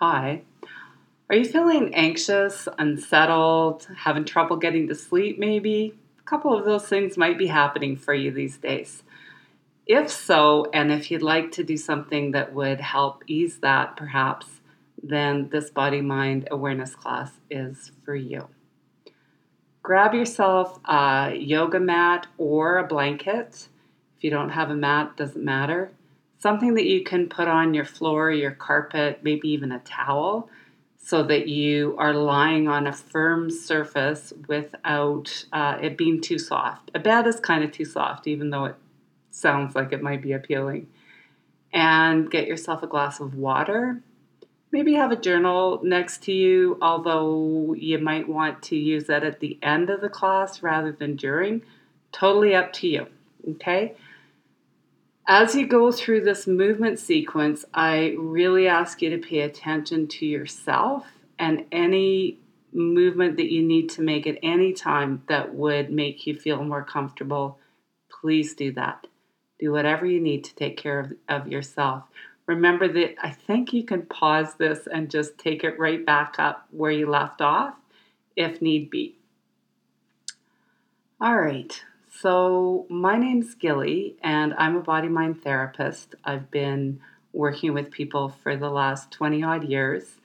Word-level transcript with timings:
Hi. 0.00 0.42
Are 1.28 1.34
you 1.34 1.44
feeling 1.44 1.92
anxious, 1.92 2.68
unsettled, 2.78 3.88
having 3.96 4.24
trouble 4.24 4.56
getting 4.56 4.86
to 4.86 4.94
sleep 4.94 5.40
maybe? 5.40 5.98
A 6.20 6.22
couple 6.22 6.56
of 6.56 6.64
those 6.64 6.86
things 6.86 7.16
might 7.16 7.36
be 7.36 7.48
happening 7.48 7.96
for 7.96 8.14
you 8.14 8.30
these 8.30 8.58
days. 8.58 9.02
If 9.88 10.08
so, 10.08 10.70
and 10.72 10.92
if 10.92 11.10
you'd 11.10 11.22
like 11.22 11.50
to 11.50 11.64
do 11.64 11.76
something 11.76 12.30
that 12.30 12.54
would 12.54 12.80
help 12.80 13.24
ease 13.26 13.58
that 13.58 13.96
perhaps, 13.96 14.46
then 15.02 15.48
this 15.48 15.68
body 15.68 16.00
mind 16.00 16.46
awareness 16.48 16.94
class 16.94 17.32
is 17.50 17.90
for 18.04 18.14
you. 18.14 18.46
Grab 19.82 20.14
yourself 20.14 20.78
a 20.84 21.34
yoga 21.34 21.80
mat 21.80 22.28
or 22.38 22.78
a 22.78 22.86
blanket. 22.86 23.66
If 24.16 24.22
you 24.22 24.30
don't 24.30 24.50
have 24.50 24.70
a 24.70 24.76
mat, 24.76 25.16
doesn't 25.16 25.44
matter 25.44 25.90
something 26.38 26.74
that 26.74 26.86
you 26.86 27.02
can 27.02 27.28
put 27.28 27.48
on 27.48 27.74
your 27.74 27.84
floor, 27.84 28.30
your 28.30 28.52
carpet, 28.52 29.20
maybe 29.22 29.48
even 29.48 29.72
a 29.72 29.80
towel, 29.80 30.48
so 30.96 31.22
that 31.22 31.48
you 31.48 31.96
are 31.98 32.14
lying 32.14 32.68
on 32.68 32.86
a 32.86 32.92
firm 32.92 33.50
surface 33.50 34.32
without 34.46 35.44
uh, 35.52 35.78
it 35.80 35.96
being 35.96 36.20
too 36.20 36.38
soft. 36.38 36.90
A 36.94 36.98
bed 36.98 37.26
is 37.26 37.40
kind 37.40 37.64
of 37.64 37.72
too 37.72 37.84
soft, 37.84 38.26
even 38.26 38.50
though 38.50 38.66
it 38.66 38.76
sounds 39.30 39.74
like 39.74 39.92
it 39.92 40.02
might 40.02 40.22
be 40.22 40.32
appealing. 40.32 40.88
And 41.72 42.30
get 42.30 42.46
yourself 42.46 42.82
a 42.82 42.86
glass 42.86 43.20
of 43.20 43.34
water. 43.34 44.00
Maybe 44.70 44.94
have 44.94 45.12
a 45.12 45.16
journal 45.16 45.80
next 45.82 46.22
to 46.24 46.32
you, 46.32 46.78
although 46.82 47.74
you 47.74 47.98
might 47.98 48.28
want 48.28 48.62
to 48.64 48.76
use 48.76 49.06
that 49.06 49.24
at 49.24 49.40
the 49.40 49.58
end 49.62 49.88
of 49.90 50.00
the 50.00 50.08
class 50.10 50.62
rather 50.62 50.92
than 50.92 51.16
during. 51.16 51.62
Totally 52.12 52.54
up 52.54 52.72
to 52.74 52.88
you. 52.88 53.06
Okay? 53.52 53.94
As 55.30 55.54
you 55.54 55.66
go 55.66 55.92
through 55.92 56.22
this 56.22 56.46
movement 56.46 56.98
sequence, 56.98 57.62
I 57.74 58.14
really 58.18 58.66
ask 58.66 59.02
you 59.02 59.10
to 59.10 59.18
pay 59.18 59.40
attention 59.40 60.08
to 60.08 60.24
yourself 60.24 61.04
and 61.38 61.66
any 61.70 62.38
movement 62.72 63.36
that 63.36 63.52
you 63.52 63.62
need 63.62 63.90
to 63.90 64.00
make 64.00 64.26
at 64.26 64.38
any 64.42 64.72
time 64.72 65.22
that 65.28 65.54
would 65.54 65.92
make 65.92 66.26
you 66.26 66.34
feel 66.34 66.64
more 66.64 66.82
comfortable. 66.82 67.58
Please 68.08 68.54
do 68.54 68.72
that. 68.72 69.06
Do 69.60 69.70
whatever 69.70 70.06
you 70.06 70.18
need 70.18 70.44
to 70.44 70.54
take 70.54 70.78
care 70.78 71.00
of, 71.00 71.12
of 71.28 71.48
yourself. 71.48 72.04
Remember 72.46 72.88
that 72.88 73.16
I 73.22 73.30
think 73.30 73.74
you 73.74 73.84
can 73.84 74.06
pause 74.06 74.54
this 74.54 74.88
and 74.90 75.10
just 75.10 75.36
take 75.36 75.62
it 75.62 75.78
right 75.78 76.06
back 76.06 76.36
up 76.38 76.66
where 76.70 76.90
you 76.90 77.06
left 77.06 77.42
off 77.42 77.74
if 78.34 78.62
need 78.62 78.88
be. 78.88 79.18
All 81.20 81.36
right, 81.36 81.78
so, 82.20 82.84
my 82.90 83.16
name's 83.16 83.54
Gilly, 83.54 84.16
and 84.24 84.52
I'm 84.54 84.74
a 84.74 84.80
body 84.80 85.08
mind 85.08 85.44
therapist. 85.44 86.16
I've 86.24 86.50
been 86.50 87.00
working 87.32 87.74
with 87.74 87.92
people 87.92 88.34
for 88.42 88.56
the 88.56 88.70
last 88.70 89.12
20 89.12 89.44
odd 89.44 89.62
years, 89.68 90.16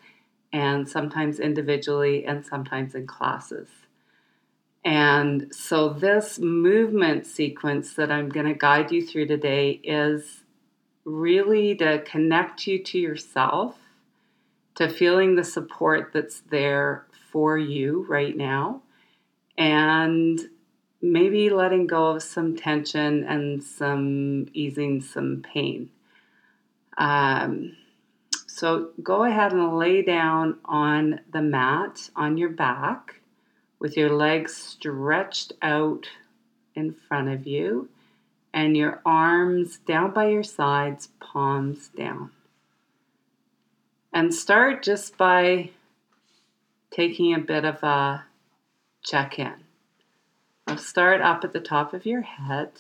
and 0.52 0.90
sometimes 0.90 1.40
individually 1.40 2.26
and 2.26 2.44
sometimes 2.44 2.96
in 2.96 3.06
classes. 3.06 3.68
And 4.84 5.54
so, 5.54 5.90
this 5.90 6.40
movement 6.40 7.28
sequence 7.28 7.94
that 7.94 8.12
I'm 8.12 8.30
going 8.30 8.48
to 8.48 8.56
guide 8.56 8.92
you 8.92 9.06
through 9.06 9.28
today 9.28 9.80
is 9.84 10.42
really 11.06 11.76
to 11.76 12.02
connect 12.06 12.66
you 12.66 12.82
to 12.86 12.98
yourself, 12.98 13.78
to 14.76 14.90
feeling 14.90 15.36
the 15.36 15.44
support 15.44 16.10
that's 16.12 16.40
there 16.50 17.06
for 17.32 17.56
you 17.56 18.04
right 18.10 18.36
now, 18.36 18.82
and 19.60 20.40
maybe 21.04 21.50
letting 21.50 21.86
go 21.86 22.08
of 22.08 22.24
some 22.24 22.56
tension 22.56 23.26
and 23.26 23.62
some 23.62 24.48
easing 24.54 25.02
some 25.02 25.44
pain. 25.44 25.90
Um, 26.98 27.76
so 28.48 28.92
go 29.04 29.26
ahead 29.26 29.52
and 29.52 29.78
lay 29.78 30.02
down 30.02 30.60
on 30.64 31.20
the 31.32 31.42
mat 31.42 32.10
on 32.16 32.38
your 32.38 32.50
back 32.50 33.20
with 33.80 33.98
your 33.98 34.12
legs 34.12 34.56
stretched 34.56 35.52
out 35.62 36.08
in 36.74 36.94
front 36.94 37.28
of 37.28 37.46
you 37.46 37.90
and 38.54 38.78
your 38.78 39.02
arms 39.06 39.80
down 39.80 40.12
by 40.12 40.30
your 40.30 40.44
sides, 40.44 41.10
palms 41.20 41.90
down. 41.90 42.32
And 44.14 44.34
start 44.34 44.84
just 44.84 45.18
by 45.18 45.72
taking 46.92 47.34
a 47.34 47.40
bit 47.40 47.66
of 47.66 47.84
a 47.84 48.24
check 49.04 49.38
in. 49.38 49.63
Start 50.80 51.22
up 51.22 51.44
at 51.44 51.54
the 51.54 51.60
top 51.60 51.94
of 51.94 52.06
your 52.06 52.22
head 52.22 52.72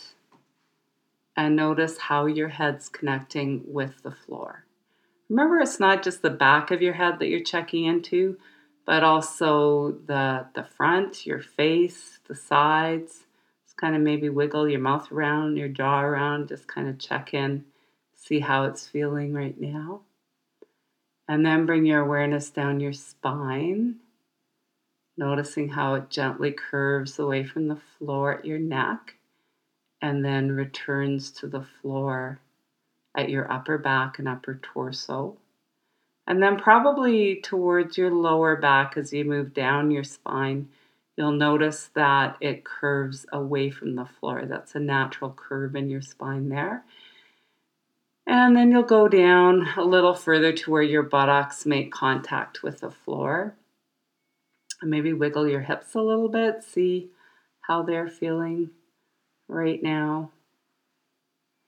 and 1.35 1.55
notice 1.55 1.97
how 1.97 2.25
your 2.25 2.49
head's 2.49 2.89
connecting 2.89 3.63
with 3.67 4.01
the 4.03 4.11
floor. 4.11 4.65
Remember, 5.29 5.59
it's 5.59 5.79
not 5.79 6.03
just 6.03 6.21
the 6.21 6.29
back 6.29 6.71
of 6.71 6.81
your 6.81 6.93
head 6.93 7.19
that 7.19 7.27
you're 7.27 7.43
checking 7.43 7.85
into, 7.85 8.37
but 8.85 9.03
also 9.03 9.93
the, 10.05 10.45
the 10.53 10.63
front, 10.63 11.25
your 11.25 11.41
face, 11.41 12.19
the 12.27 12.35
sides. 12.35 13.25
Just 13.65 13.77
kind 13.77 13.95
of 13.95 14.01
maybe 14.01 14.29
wiggle 14.29 14.69
your 14.69 14.79
mouth 14.79 15.11
around, 15.11 15.57
your 15.57 15.69
jaw 15.69 16.01
around, 16.01 16.49
just 16.49 16.67
kind 16.67 16.87
of 16.87 16.99
check 16.99 17.33
in, 17.33 17.65
see 18.13 18.39
how 18.39 18.65
it's 18.65 18.87
feeling 18.87 19.33
right 19.33 19.59
now. 19.59 20.01
And 21.27 21.45
then 21.45 21.65
bring 21.65 21.85
your 21.85 22.01
awareness 22.01 22.49
down 22.49 22.79
your 22.79 22.93
spine 22.93 23.95
noticing 25.17 25.69
how 25.69 25.95
it 25.95 26.09
gently 26.09 26.51
curves 26.51 27.19
away 27.19 27.43
from 27.43 27.67
the 27.67 27.79
floor 27.97 28.39
at 28.39 28.45
your 28.45 28.59
neck 28.59 29.15
and 30.01 30.23
then 30.23 30.51
returns 30.51 31.31
to 31.31 31.47
the 31.47 31.65
floor 31.81 32.39
at 33.15 33.29
your 33.29 33.51
upper 33.51 33.77
back 33.77 34.19
and 34.19 34.27
upper 34.27 34.59
torso. 34.61 35.37
And 36.25 36.41
then, 36.41 36.57
probably 36.57 37.41
towards 37.41 37.97
your 37.97 38.11
lower 38.11 38.55
back 38.55 38.97
as 38.97 39.11
you 39.11 39.25
move 39.25 39.53
down 39.53 39.91
your 39.91 40.05
spine, 40.05 40.69
you'll 41.17 41.33
notice 41.33 41.89
that 41.95 42.37
it 42.39 42.63
curves 42.63 43.25
away 43.31 43.69
from 43.69 43.95
the 43.95 44.05
floor. 44.05 44.45
That's 44.45 44.75
a 44.75 44.79
natural 44.79 45.33
curve 45.35 45.75
in 45.75 45.89
your 45.89 46.01
spine 46.01 46.49
there. 46.49 46.83
And 48.25 48.55
then 48.55 48.71
you'll 48.71 48.83
go 48.83 49.09
down 49.09 49.67
a 49.75 49.83
little 49.83 50.13
further 50.13 50.53
to 50.53 50.71
where 50.71 50.81
your 50.81 51.03
buttocks 51.03 51.65
make 51.65 51.91
contact 51.91 52.63
with 52.63 52.79
the 52.79 52.91
floor. 52.91 53.55
And 54.83 54.91
maybe 54.91 55.13
wiggle 55.13 55.47
your 55.47 55.61
hips 55.61 55.95
a 55.95 56.01
little 56.01 56.27
bit, 56.27 56.61
see 56.61 57.07
how 57.61 57.83
they're 57.83 58.09
feeling 58.09 58.71
right 59.47 59.81
now. 59.81 60.29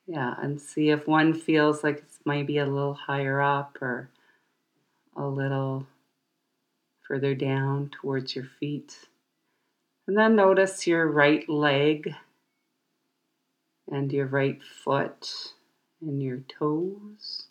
Yeah, 0.06 0.36
and 0.38 0.59
see 0.59 0.90
if 0.90 1.08
one 1.08 1.34
feels 1.34 1.81
like 1.81 2.00
it's 2.00 2.20
maybe 2.26 2.58
a 2.58 2.66
little 2.66 2.94
higher 2.94 3.40
up 3.40 3.81
or 3.81 4.09
a 5.16 5.26
little 5.26 5.88
further 7.08 7.34
down 7.36 7.90
towards 8.02 8.36
your 8.36 8.50
feet. 8.59 9.08
And 10.08 10.18
then 10.18 10.36
notice 10.36 10.86
your 10.86 11.08
right 11.08 11.47
leg 11.47 12.14
and 13.90 14.12
your 14.12 14.26
right 14.26 14.62
foot 14.62 15.53
and 16.02 16.22
your 16.22 16.40
toes 16.59 17.47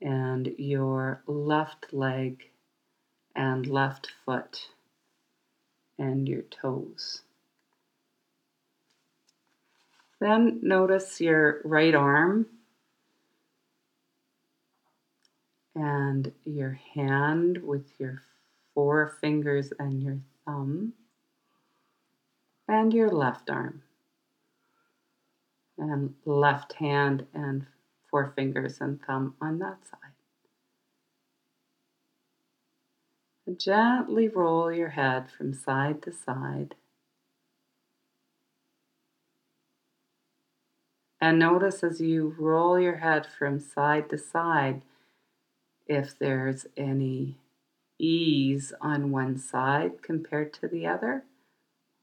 and 0.00 0.54
your 0.58 1.22
left 1.26 1.92
leg 1.92 2.44
and 3.38 3.68
left 3.68 4.08
foot 4.26 4.66
and 5.96 6.28
your 6.28 6.42
toes. 6.42 7.22
Then 10.20 10.58
notice 10.60 11.20
your 11.20 11.60
right 11.64 11.94
arm 11.94 12.46
and 15.76 16.32
your 16.44 16.80
hand 16.94 17.62
with 17.62 17.86
your 18.00 18.22
four 18.74 19.16
fingers 19.20 19.72
and 19.78 20.02
your 20.02 20.18
thumb, 20.44 20.94
and 22.66 22.92
your 22.92 23.10
left 23.10 23.48
arm, 23.48 23.82
and 25.78 26.14
left 26.24 26.72
hand 26.72 27.24
and 27.32 27.66
four 28.10 28.32
fingers 28.34 28.80
and 28.80 29.00
thumb 29.06 29.34
on 29.40 29.60
that 29.60 29.78
side. 29.88 30.07
Gently 33.56 34.28
roll 34.28 34.70
your 34.70 34.90
head 34.90 35.30
from 35.30 35.54
side 35.54 36.02
to 36.02 36.12
side. 36.12 36.74
And 41.20 41.38
notice 41.38 41.82
as 41.82 42.00
you 42.00 42.34
roll 42.38 42.78
your 42.78 42.96
head 42.96 43.26
from 43.26 43.58
side 43.58 44.10
to 44.10 44.18
side 44.18 44.82
if 45.86 46.18
there's 46.18 46.66
any 46.76 47.38
ease 47.98 48.72
on 48.80 49.10
one 49.10 49.38
side 49.38 50.02
compared 50.02 50.52
to 50.54 50.68
the 50.68 50.86
other. 50.86 51.24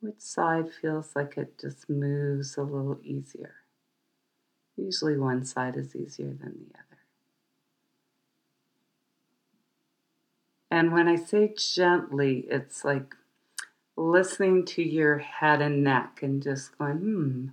Which 0.02 0.20
side 0.20 0.72
feels 0.72 1.16
like 1.16 1.38
it 1.38 1.58
just 1.60 1.90
moves 1.90 2.58
a 2.58 2.64
little 2.64 3.00
easier? 3.04 3.56
Usually 4.76 5.18
one 5.18 5.46
side 5.46 5.78
is 5.78 5.96
easier 5.96 6.34
than 6.34 6.68
the 6.68 6.78
other. 6.78 6.95
And 10.76 10.92
when 10.92 11.08
I 11.08 11.16
say 11.16 11.54
gently, 11.58 12.46
it's 12.50 12.84
like 12.84 13.16
listening 13.96 14.66
to 14.66 14.84
your 14.84 15.20
head 15.20 15.62
and 15.62 15.86
neck 15.86 16.20
and 16.22 16.44
just 16.44 16.78
going, 16.78 16.98
hmm, 16.98 17.46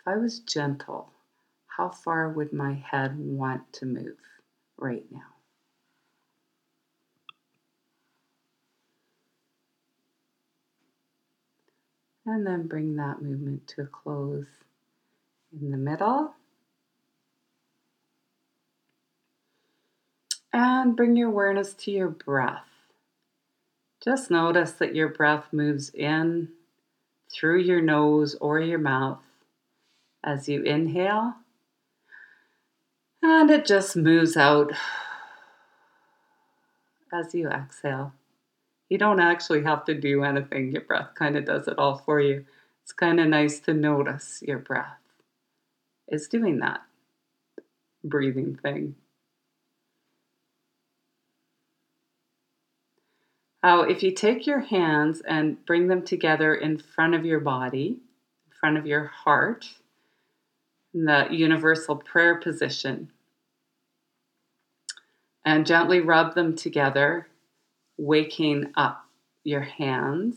if 0.00 0.08
I 0.08 0.16
was 0.16 0.40
gentle, 0.40 1.12
how 1.76 1.90
far 1.90 2.28
would 2.28 2.52
my 2.52 2.72
head 2.72 3.20
want 3.20 3.72
to 3.74 3.86
move 3.86 4.16
right 4.76 5.04
now? 5.12 5.36
And 12.26 12.44
then 12.44 12.66
bring 12.66 12.96
that 12.96 13.22
movement 13.22 13.68
to 13.68 13.82
a 13.82 13.86
close 13.86 14.48
in 15.52 15.70
the 15.70 15.76
middle. 15.76 16.34
And 20.58 20.96
bring 20.96 21.18
your 21.18 21.28
awareness 21.28 21.74
to 21.74 21.90
your 21.90 22.08
breath. 22.08 22.64
Just 24.02 24.30
notice 24.30 24.72
that 24.72 24.94
your 24.94 25.08
breath 25.08 25.52
moves 25.52 25.90
in 25.90 26.48
through 27.30 27.58
your 27.58 27.82
nose 27.82 28.36
or 28.40 28.58
your 28.58 28.78
mouth 28.78 29.20
as 30.24 30.48
you 30.48 30.62
inhale, 30.62 31.34
and 33.22 33.50
it 33.50 33.66
just 33.66 33.96
moves 33.96 34.34
out 34.34 34.72
as 37.12 37.34
you 37.34 37.50
exhale. 37.50 38.14
You 38.88 38.96
don't 38.96 39.20
actually 39.20 39.62
have 39.64 39.84
to 39.84 39.94
do 39.94 40.24
anything, 40.24 40.72
your 40.72 40.80
breath 40.80 41.14
kind 41.14 41.36
of 41.36 41.44
does 41.44 41.68
it 41.68 41.78
all 41.78 41.98
for 41.98 42.18
you. 42.18 42.46
It's 42.82 42.94
kind 42.94 43.20
of 43.20 43.26
nice 43.26 43.60
to 43.60 43.74
notice 43.74 44.40
your 44.40 44.60
breath 44.60 45.00
is 46.08 46.28
doing 46.28 46.60
that 46.60 46.80
breathing 48.02 48.56
thing. 48.62 48.94
Now, 53.66 53.80
if 53.80 54.04
you 54.04 54.12
take 54.12 54.46
your 54.46 54.60
hands 54.60 55.22
and 55.26 55.66
bring 55.66 55.88
them 55.88 56.04
together 56.04 56.54
in 56.54 56.78
front 56.78 57.16
of 57.16 57.24
your 57.24 57.40
body, 57.40 57.98
in 58.46 58.52
front 58.60 58.78
of 58.78 58.86
your 58.86 59.06
heart, 59.06 59.66
in 60.94 61.06
the 61.06 61.26
universal 61.32 61.96
prayer 61.96 62.36
position, 62.36 63.10
and 65.44 65.66
gently 65.66 65.98
rub 65.98 66.36
them 66.36 66.54
together, 66.54 67.26
waking 67.98 68.70
up 68.76 69.06
your 69.42 69.62
hands. 69.62 70.36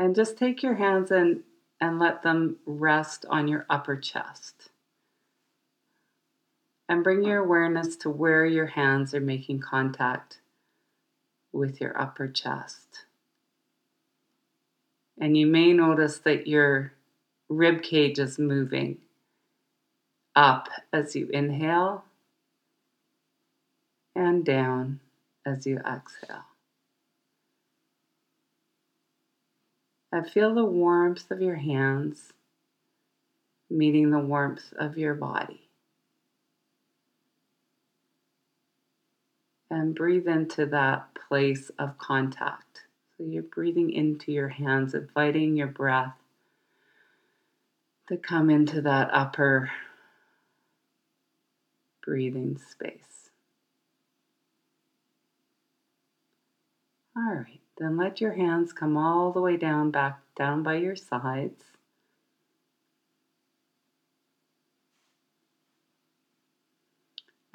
And 0.00 0.16
just 0.16 0.36
take 0.36 0.60
your 0.60 0.74
hands 0.74 1.12
and, 1.12 1.44
and 1.80 2.00
let 2.00 2.24
them 2.24 2.56
rest 2.66 3.26
on 3.30 3.46
your 3.46 3.64
upper 3.70 3.94
chest. 3.94 4.70
And 6.88 7.04
bring 7.04 7.22
your 7.22 7.44
awareness 7.44 7.94
to 7.98 8.10
where 8.10 8.44
your 8.44 8.66
hands 8.66 9.14
are 9.14 9.20
making 9.20 9.60
contact 9.60 10.40
with 11.52 11.80
your 11.80 12.00
upper 12.00 12.28
chest. 12.28 13.04
And 15.20 15.36
you 15.36 15.46
may 15.46 15.72
notice 15.72 16.18
that 16.20 16.46
your 16.46 16.92
rib 17.48 17.82
cage 17.82 18.18
is 18.18 18.38
moving 18.38 18.98
up 20.34 20.68
as 20.92 21.14
you 21.14 21.28
inhale 21.28 22.04
and 24.14 24.44
down 24.44 25.00
as 25.46 25.66
you 25.66 25.78
exhale. 25.78 26.46
I 30.12 30.22
feel 30.22 30.54
the 30.54 30.64
warmth 30.64 31.30
of 31.30 31.40
your 31.40 31.56
hands 31.56 32.32
meeting 33.70 34.10
the 34.10 34.18
warmth 34.18 34.72
of 34.76 34.98
your 34.98 35.14
body. 35.14 35.68
And 39.72 39.94
breathe 39.94 40.28
into 40.28 40.66
that 40.66 41.08
place 41.28 41.70
of 41.78 41.96
contact. 41.96 42.82
So 43.16 43.24
you're 43.24 43.42
breathing 43.42 43.90
into 43.90 44.30
your 44.30 44.48
hands, 44.48 44.94
inviting 44.94 45.56
your 45.56 45.66
breath 45.68 46.14
to 48.08 48.18
come 48.18 48.50
into 48.50 48.82
that 48.82 49.08
upper 49.12 49.70
breathing 52.04 52.58
space. 52.58 53.30
All 57.16 57.34
right, 57.34 57.60
then 57.78 57.96
let 57.96 58.20
your 58.20 58.32
hands 58.32 58.74
come 58.74 58.98
all 58.98 59.32
the 59.32 59.40
way 59.40 59.56
down, 59.56 59.90
back 59.90 60.20
down 60.36 60.62
by 60.62 60.74
your 60.74 60.96
sides. 60.96 61.64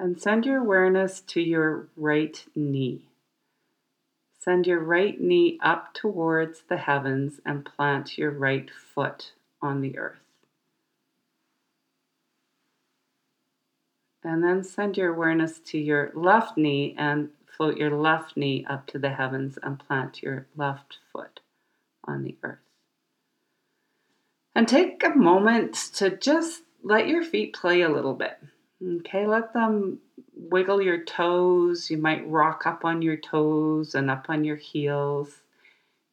And 0.00 0.20
send 0.20 0.46
your 0.46 0.58
awareness 0.58 1.20
to 1.22 1.40
your 1.40 1.88
right 1.96 2.44
knee. 2.54 3.02
Send 4.38 4.66
your 4.66 4.80
right 4.80 5.20
knee 5.20 5.58
up 5.60 5.92
towards 5.92 6.62
the 6.68 6.76
heavens 6.76 7.40
and 7.44 7.64
plant 7.64 8.16
your 8.16 8.30
right 8.30 8.70
foot 8.70 9.32
on 9.60 9.80
the 9.80 9.98
earth. 9.98 10.20
And 14.22 14.42
then 14.44 14.62
send 14.62 14.96
your 14.96 15.12
awareness 15.12 15.58
to 15.66 15.78
your 15.78 16.12
left 16.14 16.56
knee 16.56 16.94
and 16.96 17.30
float 17.56 17.76
your 17.76 17.90
left 17.90 18.36
knee 18.36 18.64
up 18.68 18.86
to 18.88 18.98
the 18.98 19.10
heavens 19.10 19.58
and 19.62 19.78
plant 19.78 20.22
your 20.22 20.46
left 20.56 20.98
foot 21.12 21.40
on 22.04 22.22
the 22.22 22.36
earth. 22.42 22.58
And 24.54 24.68
take 24.68 25.02
a 25.02 25.10
moment 25.10 25.74
to 25.94 26.16
just 26.16 26.62
let 26.82 27.08
your 27.08 27.24
feet 27.24 27.54
play 27.54 27.82
a 27.82 27.88
little 27.88 28.14
bit. 28.14 28.38
Okay, 28.80 29.26
let 29.26 29.52
them 29.52 29.98
wiggle 30.36 30.80
your 30.80 31.02
toes. 31.02 31.90
You 31.90 31.98
might 31.98 32.28
rock 32.28 32.64
up 32.64 32.84
on 32.84 33.02
your 33.02 33.16
toes 33.16 33.94
and 33.94 34.08
up 34.08 34.26
on 34.28 34.44
your 34.44 34.56
heels. 34.56 35.42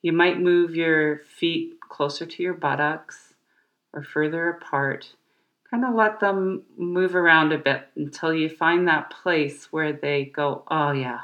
You 0.01 0.13
might 0.13 0.39
move 0.39 0.75
your 0.75 1.19
feet 1.19 1.79
closer 1.79 2.25
to 2.25 2.43
your 2.43 2.55
buttocks 2.55 3.35
or 3.93 4.03
further 4.03 4.49
apart. 4.49 5.13
Kind 5.69 5.85
of 5.85 5.93
let 5.93 6.19
them 6.19 6.63
move 6.75 7.15
around 7.15 7.51
a 7.51 7.57
bit 7.59 7.87
until 7.95 8.33
you 8.33 8.49
find 8.49 8.87
that 8.87 9.11
place 9.11 9.71
where 9.71 9.93
they 9.93 10.25
go, 10.25 10.63
"Oh 10.67 10.91
yeah. 10.91 11.21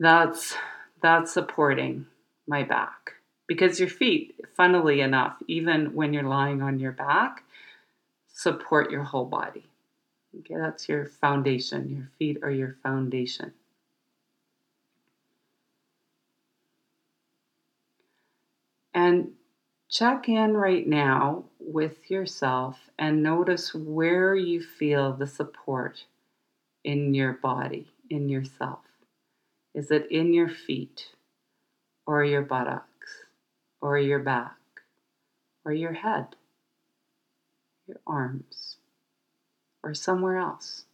That's 0.00 0.56
that's 1.02 1.32
supporting 1.32 2.06
my 2.46 2.62
back." 2.62 3.14
Because 3.46 3.78
your 3.78 3.88
feet, 3.88 4.40
funnily 4.56 5.00
enough, 5.02 5.36
even 5.48 5.94
when 5.94 6.14
you're 6.14 6.22
lying 6.22 6.62
on 6.62 6.78
your 6.78 6.92
back, 6.92 7.44
support 8.28 8.90
your 8.90 9.04
whole 9.04 9.26
body. 9.26 9.71
Okay, 10.38 10.56
that's 10.56 10.90
your 10.90 11.06
foundation. 11.06 11.88
Your 11.88 12.10
feet 12.18 12.42
are 12.42 12.50
your 12.50 12.74
foundation. 12.82 13.54
And 18.94 19.34
check 19.90 20.28
in 20.30 20.56
right 20.56 20.86
now 20.86 21.44
with 21.60 22.10
yourself 22.10 22.90
and 22.98 23.22
notice 23.22 23.74
where 23.74 24.34
you 24.34 24.62
feel 24.62 25.12
the 25.12 25.26
support 25.26 26.06
in 26.84 27.14
your 27.14 27.34
body, 27.34 27.92
in 28.10 28.28
yourself. 28.28 28.80
Is 29.74 29.90
it 29.90 30.10
in 30.10 30.32
your 30.34 30.48
feet, 30.48 31.10
or 32.06 32.24
your 32.24 32.42
buttocks, 32.42 33.24
or 33.80 33.98
your 33.98 34.20
back, 34.20 34.58
or 35.64 35.72
your 35.72 35.92
head, 35.92 36.36
your 37.86 38.00
arms? 38.06 38.78
Or 39.82 39.94
somewhere 39.94 40.38
else? 40.38 40.84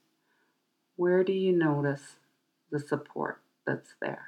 Where 0.97 1.23
do 1.23 1.33
you 1.33 1.53
notice 1.53 2.17
the 2.71 2.81
support 2.81 3.41
that's 3.67 3.95
there? 4.01 4.27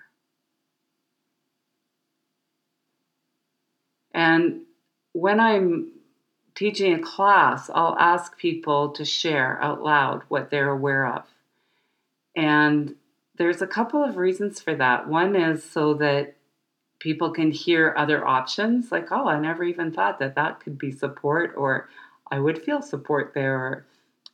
And 4.12 4.62
when 5.12 5.40
I'm 5.40 5.92
teaching 6.54 6.92
a 6.92 6.98
class, 6.98 7.70
I'll 7.74 7.96
ask 7.98 8.36
people 8.36 8.90
to 8.90 9.04
share 9.04 9.60
out 9.62 9.82
loud 9.82 10.22
what 10.28 10.50
they're 10.50 10.70
aware 10.70 11.06
of. 11.06 11.24
And 12.36 12.96
there's 13.36 13.62
a 13.62 13.66
couple 13.66 14.04
of 14.04 14.16
reasons 14.16 14.60
for 14.60 14.74
that. 14.74 15.08
One 15.08 15.34
is 15.34 15.64
so 15.64 15.94
that 15.94 16.34
people 16.98 17.30
can 17.30 17.50
hear 17.50 17.94
other 17.96 18.26
options, 18.26 18.92
like, 18.92 19.10
oh, 19.10 19.26
I 19.26 19.40
never 19.40 19.64
even 19.64 19.90
thought 19.90 20.18
that 20.18 20.34
that 20.34 20.60
could 20.60 20.76
be 20.76 20.92
support, 20.92 21.54
or 21.56 21.88
I 22.30 22.38
would 22.38 22.62
feel 22.62 22.82
support 22.82 23.32
there, 23.34 23.56
or 23.56 23.86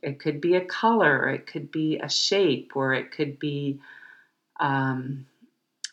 it 0.07 0.21
could 0.21 0.41
be 0.41 0.55
a 0.55 0.65
color, 0.65 1.29
it 1.29 1.49
could 1.49 1.73
be 1.73 1.99
a 1.99 2.09
shape, 2.09 2.77
or 2.77 2.95
it 2.95 3.11
could 3.11 3.41
be 3.41 3.81
um, 4.61 5.27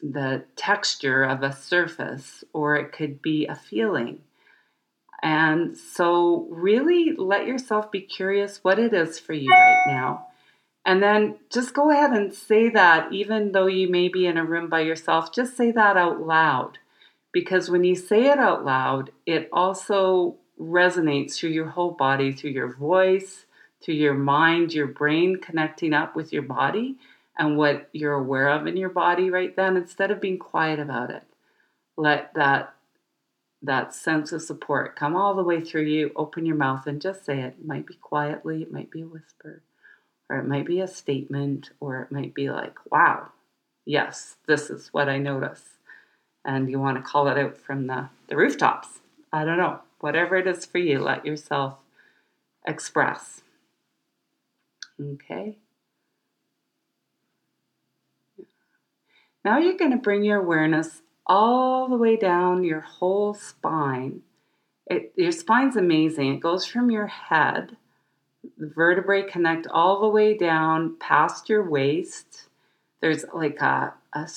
the 0.03 0.45
texture 0.55 1.23
of 1.23 1.41
a 1.41 1.51
surface, 1.51 2.43
or 2.53 2.75
it 2.75 2.91
could 2.91 3.23
be 3.23 3.47
a 3.47 3.55
feeling. 3.55 4.21
And 5.23 5.75
so, 5.75 6.45
really 6.51 7.13
let 7.17 7.47
yourself 7.47 7.91
be 7.91 8.01
curious 8.01 8.63
what 8.63 8.77
it 8.77 8.93
is 8.93 9.17
for 9.17 9.33
you 9.33 9.49
right 9.49 9.83
now. 9.87 10.27
And 10.85 11.01
then 11.01 11.39
just 11.51 11.73
go 11.73 11.89
ahead 11.89 12.11
and 12.11 12.31
say 12.31 12.69
that, 12.69 13.11
even 13.11 13.51
though 13.51 13.67
you 13.67 13.89
may 13.89 14.09
be 14.09 14.27
in 14.27 14.37
a 14.37 14.45
room 14.45 14.69
by 14.69 14.81
yourself, 14.81 15.33
just 15.33 15.57
say 15.57 15.71
that 15.71 15.97
out 15.97 16.21
loud. 16.21 16.77
Because 17.31 17.71
when 17.71 17.83
you 17.83 17.95
say 17.95 18.25
it 18.25 18.37
out 18.37 18.63
loud, 18.63 19.09
it 19.25 19.49
also 19.51 20.35
resonates 20.59 21.35
through 21.35 21.49
your 21.49 21.69
whole 21.69 21.91
body, 21.91 22.31
through 22.31 22.51
your 22.51 22.71
voice, 22.71 23.45
to 23.83 23.93
your 23.93 24.13
mind, 24.15 24.73
your 24.73 24.87
brain 24.87 25.37
connecting 25.37 25.93
up 25.93 26.15
with 26.15 26.33
your 26.33 26.43
body 26.43 26.97
and 27.37 27.57
what 27.57 27.89
you're 27.93 28.13
aware 28.13 28.49
of 28.49 28.67
in 28.67 28.77
your 28.77 28.89
body 28.89 29.29
right 29.29 29.55
then 29.55 29.77
instead 29.77 30.11
of 30.11 30.21
being 30.21 30.39
quiet 30.39 30.79
about 30.79 31.09
it. 31.11 31.23
Let 31.97 32.33
that 32.35 32.75
that 33.63 33.93
sense 33.95 34.31
of 34.33 34.41
support 34.41 34.95
come 34.95 35.15
all 35.15 35.35
the 35.35 35.43
way 35.43 35.61
through 35.61 35.83
you. 35.85 36.11
Open 36.15 36.45
your 36.45 36.55
mouth 36.57 36.87
and 36.87 37.01
just 37.01 37.25
say 37.25 37.41
it. 37.41 37.55
It 37.59 37.65
might 37.65 37.87
be 37.87 37.95
quietly, 37.95 38.63
it 38.63 38.71
might 38.73 38.91
be 38.91 39.01
a 39.01 39.07
whisper, 39.07 39.63
or 40.29 40.37
it 40.39 40.47
might 40.47 40.65
be 40.67 40.81
a 40.81 40.87
statement, 40.87 41.71
or 41.79 42.01
it 42.01 42.11
might 42.11 42.33
be 42.35 42.49
like, 42.51 42.75
wow, 42.91 43.29
yes, 43.85 44.37
this 44.47 44.69
is 44.69 44.89
what 44.93 45.09
I 45.09 45.17
notice. 45.19 45.63
and 46.45 46.69
you 46.69 46.79
want 46.79 46.97
to 46.97 47.03
call 47.03 47.27
it 47.27 47.37
out 47.37 47.57
from 47.57 47.87
the, 47.87 48.09
the 48.27 48.37
rooftops. 48.37 48.99
I 49.31 49.45
don't 49.45 49.57
know. 49.57 49.81
Whatever 49.99 50.37
it 50.37 50.47
is 50.47 50.65
for 50.65 50.79
you, 50.79 50.99
let 50.99 51.25
yourself 51.25 51.75
express. 52.67 53.42
Okay. 55.03 55.57
Now 59.43 59.57
you're 59.57 59.77
going 59.77 59.91
to 59.91 59.97
bring 59.97 60.23
your 60.23 60.39
awareness 60.39 61.01
all 61.25 61.89
the 61.89 61.97
way 61.97 62.15
down 62.15 62.63
your 62.63 62.81
whole 62.81 63.33
spine. 63.33 64.21
It, 64.87 65.13
your 65.15 65.31
spine's 65.31 65.75
amazing. 65.75 66.35
It 66.35 66.39
goes 66.39 66.65
from 66.65 66.91
your 66.91 67.07
head, 67.07 67.77
the 68.57 68.67
vertebrae 68.67 69.23
connect 69.23 69.67
all 69.67 70.01
the 70.01 70.07
way 70.07 70.35
down 70.37 70.97
past 70.99 71.49
your 71.49 71.67
waist. 71.69 72.47
There's 73.01 73.25
like 73.33 73.59
a, 73.61 73.93
a, 74.13 74.29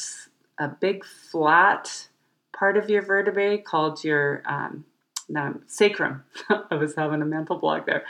a 0.58 0.68
big 0.68 1.04
flat 1.04 2.08
part 2.56 2.76
of 2.76 2.88
your 2.88 3.02
vertebrae 3.02 3.58
called 3.58 4.02
your 4.04 4.42
um, 4.46 4.84
no, 5.28 5.60
sacrum. 5.66 6.24
I 6.70 6.76
was 6.76 6.94
having 6.94 7.22
a 7.22 7.26
mental 7.26 7.56
block 7.56 7.86
there. 7.86 8.04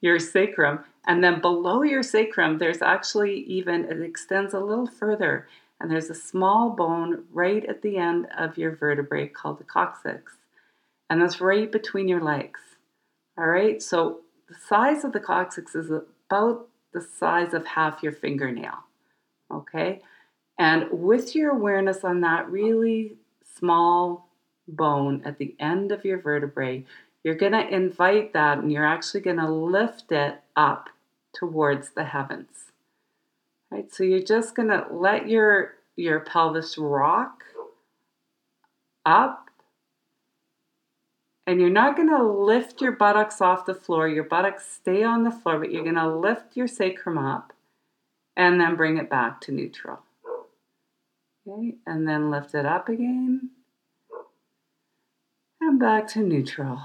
Your 0.00 0.18
sacrum. 0.18 0.84
And 1.06 1.22
then 1.22 1.40
below 1.40 1.82
your 1.82 2.02
sacrum, 2.02 2.58
there's 2.58 2.82
actually 2.82 3.40
even, 3.40 3.84
it 3.86 4.00
extends 4.00 4.54
a 4.54 4.60
little 4.60 4.86
further 4.86 5.48
and 5.82 5.90
there's 5.90 6.10
a 6.10 6.14
small 6.14 6.70
bone 6.70 7.24
right 7.32 7.64
at 7.64 7.82
the 7.82 7.96
end 7.96 8.28
of 8.38 8.56
your 8.56 8.76
vertebrae 8.76 9.26
called 9.26 9.58
the 9.58 9.64
coccyx. 9.64 10.34
And 11.10 11.20
that's 11.20 11.40
right 11.40 11.70
between 11.70 12.06
your 12.06 12.22
legs. 12.22 12.60
All 13.36 13.48
right, 13.48 13.82
so 13.82 14.20
the 14.48 14.54
size 14.54 15.02
of 15.02 15.12
the 15.12 15.18
coccyx 15.18 15.74
is 15.74 15.90
about 15.90 16.68
the 16.94 17.00
size 17.00 17.52
of 17.52 17.66
half 17.66 18.00
your 18.00 18.12
fingernail. 18.12 18.84
Okay, 19.52 20.02
and 20.56 20.86
with 20.92 21.34
your 21.34 21.50
awareness 21.50 22.04
on 22.04 22.20
that 22.20 22.48
really 22.48 23.16
small 23.56 24.28
bone 24.68 25.20
at 25.24 25.38
the 25.38 25.56
end 25.58 25.90
of 25.90 26.04
your 26.04 26.18
vertebrae, 26.18 26.84
you're 27.24 27.34
going 27.34 27.52
to 27.52 27.74
invite 27.74 28.32
that 28.32 28.58
and 28.58 28.72
you're 28.72 28.86
actually 28.86 29.20
going 29.20 29.36
to 29.36 29.50
lift 29.50 30.10
it 30.12 30.40
up 30.56 30.88
towards 31.34 31.90
the 31.90 32.04
heavens. 32.04 32.72
Right? 33.70 33.92
So 33.92 34.04
you're 34.04 34.22
just 34.22 34.54
going 34.54 34.68
to 34.68 34.86
let 34.90 35.28
your 35.28 35.74
your 35.96 36.20
pelvis 36.20 36.78
rock 36.78 37.44
up 39.04 39.50
and 41.46 41.60
you're 41.60 41.70
not 41.70 41.96
going 41.96 42.08
to 42.08 42.22
lift 42.22 42.80
your 42.80 42.92
buttocks 42.92 43.40
off 43.40 43.66
the 43.66 43.74
floor. 43.74 44.08
Your 44.08 44.24
buttocks 44.24 44.66
stay 44.70 45.02
on 45.02 45.24
the 45.24 45.30
floor, 45.30 45.58
but 45.58 45.72
you're 45.72 45.82
going 45.82 45.96
to 45.96 46.16
lift 46.16 46.56
your 46.56 46.68
sacrum 46.68 47.18
up 47.18 47.52
and 48.36 48.60
then 48.60 48.76
bring 48.76 48.96
it 48.96 49.10
back 49.10 49.40
to 49.42 49.52
neutral. 49.52 50.00
Okay, 51.46 51.74
and 51.86 52.06
then 52.06 52.30
lift 52.30 52.54
it 52.54 52.64
up 52.64 52.88
again 52.88 53.50
and 55.60 55.80
back 55.80 56.06
to 56.08 56.20
neutral. 56.20 56.80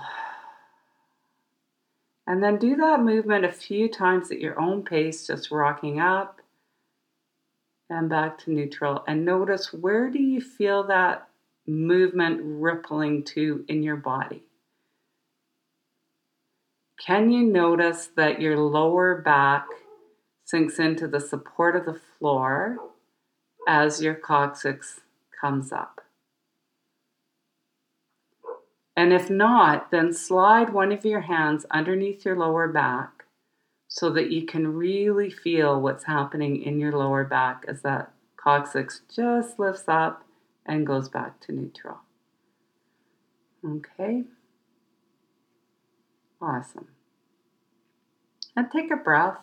And 2.28 2.44
then 2.44 2.58
do 2.58 2.76
that 2.76 3.00
movement 3.00 3.46
a 3.46 3.52
few 3.52 3.88
times 3.90 4.32
at 4.32 4.42
your 4.42 4.60
own 4.60 4.84
pace, 4.84 5.26
just 5.26 5.50
rocking 5.50 6.02
up 6.02 6.42
and 7.90 8.10
back 8.10 8.38
to 8.40 8.52
neutral. 8.52 9.04
And 9.08 9.24
notice 9.24 9.72
where 9.74 10.10
do 10.10 10.20
you 10.20 10.42
feel 10.42 10.84
that 10.88 11.30
movement 11.66 12.42
rippling 12.44 13.24
to 13.24 13.64
in 13.70 13.82
your 13.82 13.96
body? 13.96 14.44
Can 17.00 17.32
you 17.32 17.44
notice 17.44 18.10
that 18.18 18.42
your 18.42 18.58
lower 18.58 19.22
back 19.22 19.66
sinks 20.44 20.80
into 20.80 21.08
the 21.08 21.22
support 21.22 21.78
of 21.78 21.86
the 21.86 22.00
floor 22.20 22.78
as 23.68 24.02
your 24.02 24.16
coccyx 24.16 25.00
comes 25.40 25.72
up? 25.72 26.02
And 28.98 29.14
if 29.14 29.30
not, 29.30 29.92
then 29.92 30.12
slide 30.12 30.74
one 30.74 30.92
of 30.92 31.06
your 31.06 31.22
hands 31.22 31.68
underneath 31.70 32.26
your 32.26 32.36
lower 32.36 32.68
back 32.68 33.26
so 33.88 34.10
that 34.10 34.32
you 34.32 34.48
can 34.48 34.76
really 34.76 35.30
feel 35.30 35.80
what's 35.80 36.06
happening 36.06 36.64
in 36.64 36.80
your 36.80 36.92
lower 36.92 37.24
back 37.24 37.64
as 37.68 37.84
that 37.84 38.12
coccyx 38.38 39.02
just 39.16 39.60
lifts 39.60 39.84
up 39.88 40.24
and 40.66 40.88
goes 40.88 41.10
back 41.10 41.40
to 41.42 41.52
neutral. 41.52 42.00
Okay? 43.64 44.24
Awesome. 46.42 46.88
And 48.56 48.72
take 48.72 48.90
a 48.90 48.96
breath 48.96 49.38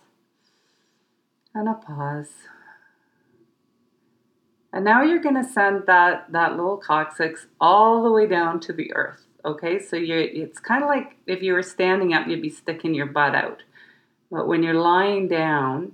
and 1.54 1.68
a 1.68 1.75
pause. 1.75 2.32
And 4.73 4.84
now 4.84 5.02
you're 5.02 5.23
going 5.23 5.40
to 5.40 5.49
send 5.49 5.84
that, 5.87 6.32
that 6.32 6.56
little 6.56 6.76
coccyx 6.76 7.46
all 7.61 8.02
the 8.02 8.11
way 8.11 8.26
down 8.26 8.58
to 8.61 8.73
the 8.73 8.92
earth. 8.94 9.24
Okay, 9.45 9.79
so 9.79 9.97
you're 9.97 10.21
it's 10.21 10.59
kind 10.59 10.83
of 10.83 10.89
like 10.89 11.17
if 11.27 11.43
you 11.43 11.53
were 11.53 11.63
standing 11.63 12.15
up, 12.15 12.27
you'd 12.27 12.41
be 12.41 12.49
sticking 12.49 12.95
your 12.95 13.07
butt 13.07 13.35
out. 13.35 13.63
But 14.31 14.49
when 14.49 14.63
you're 14.63 14.75
lying 14.75 15.29
down, 15.29 15.93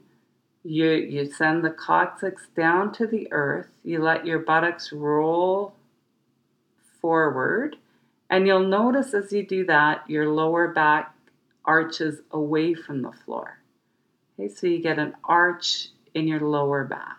you 0.63 0.91
you 0.91 1.25
send 1.27 1.65
the 1.65 1.71
coccyx 1.71 2.47
down 2.57 2.93
to 2.95 3.07
the 3.09 3.27
earth. 3.33 3.67
You 3.83 4.03
let 4.03 4.25
your 4.25 4.39
buttocks 4.39 4.93
roll 4.93 5.75
forward, 7.01 7.77
and 8.29 8.47
you'll 8.47 8.69
notice 8.69 9.15
as 9.15 9.33
you 9.33 9.45
do 9.45 9.67
that, 9.67 10.09
your 10.09 10.29
lower 10.29 10.69
back 10.69 11.13
arches 11.65 12.21
away 12.31 12.75
from 12.75 13.03
the 13.03 13.13
floor. 13.13 13.59
Okay, 14.39 14.49
so 14.49 14.69
you 14.69 14.81
get 14.81 15.01
an 15.01 15.15
arch 15.25 15.89
in 16.15 16.29
your 16.29 16.41
lower 16.41 16.85
back. 16.85 17.17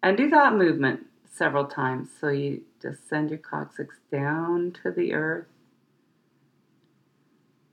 And 0.00 0.16
do 0.16 0.30
that 0.30 0.54
movement 0.54 1.07
several 1.30 1.66
times. 1.66 2.08
So 2.20 2.28
you 2.28 2.62
just 2.80 3.08
send 3.08 3.30
your 3.30 3.38
coccyx 3.38 3.96
down 4.10 4.72
to 4.82 4.90
the 4.90 5.14
earth. 5.14 5.46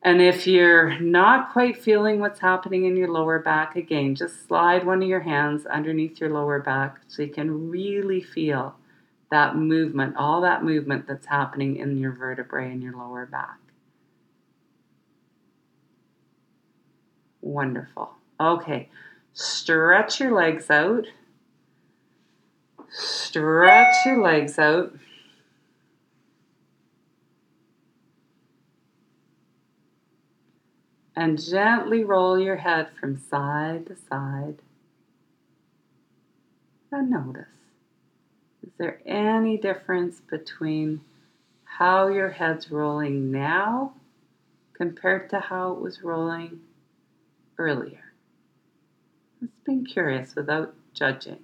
And 0.02 0.22
if 0.22 0.46
you're 0.46 1.00
not 1.00 1.52
quite 1.52 1.82
feeling 1.82 2.20
what's 2.20 2.40
happening 2.40 2.86
in 2.86 2.96
your 2.96 3.12
lower 3.12 3.40
back, 3.40 3.76
again, 3.76 4.14
just 4.14 4.48
slide 4.48 4.86
one 4.86 5.02
of 5.02 5.10
your 5.10 5.22
hands 5.22 5.66
underneath 5.66 6.22
your 6.22 6.30
lower 6.30 6.60
back 6.60 7.00
so 7.08 7.24
you 7.24 7.30
can 7.30 7.72
really 7.72 8.22
feel 8.22 8.76
that 9.32 9.56
movement, 9.56 10.16
all 10.16 10.42
that 10.42 10.64
movement 10.64 11.08
that's 11.08 11.26
happening 11.26 11.78
in 11.78 11.98
your 11.98 12.12
vertebrae 12.12 12.72
in 12.72 12.84
your 12.84 12.96
lower 12.96 13.26
back. 13.26 13.58
Wonderful. 17.42 18.12
Okay, 18.40 18.90
stretch 19.34 20.20
your 20.20 20.34
legs 20.34 20.70
out. 20.70 21.08
Stretch 22.96 24.06
your 24.06 24.22
legs 24.22 24.58
out. 24.58 24.94
And 31.14 31.42
gently 31.42 32.06
roll 32.06 32.40
your 32.40 32.56
head 32.58 32.90
from 33.00 33.18
side 33.18 33.88
to 33.88 33.96
side. 33.98 34.62
And 36.92 37.10
notice 37.10 37.48
is 38.64 38.72
there 38.78 39.02
any 39.06 39.58
difference 39.58 40.22
between 40.22 41.02
how 41.66 42.08
your 42.08 42.30
head's 42.30 42.72
rolling 42.72 43.30
now 43.30 43.94
compared 44.74 45.30
to 45.32 45.40
how 45.40 45.74
it 45.74 45.82
was 45.82 46.02
rolling 46.02 46.62
earlier? 47.58 48.14
Just 49.42 49.64
being 49.66 49.86
curious 49.86 50.36
without 50.36 50.74
judging. 50.94 51.40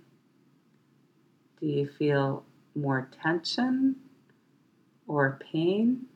Do 1.61 1.67
you 1.67 1.87
feel 1.87 2.43
more 2.75 3.07
tension 3.23 3.95
or 5.07 5.39
pain? 5.51 6.07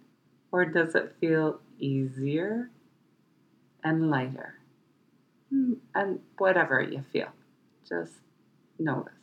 Or 0.52 0.66
does 0.66 0.96
it 0.96 1.16
feel 1.20 1.60
easier 1.80 2.72
and 3.84 4.10
lighter? 4.10 4.56
Hmm, 5.50 5.74
and 5.94 6.20
whatever 6.38 6.82
you 6.82 7.04
feel, 7.14 7.30
just 7.88 8.14
notice. 8.80 9.14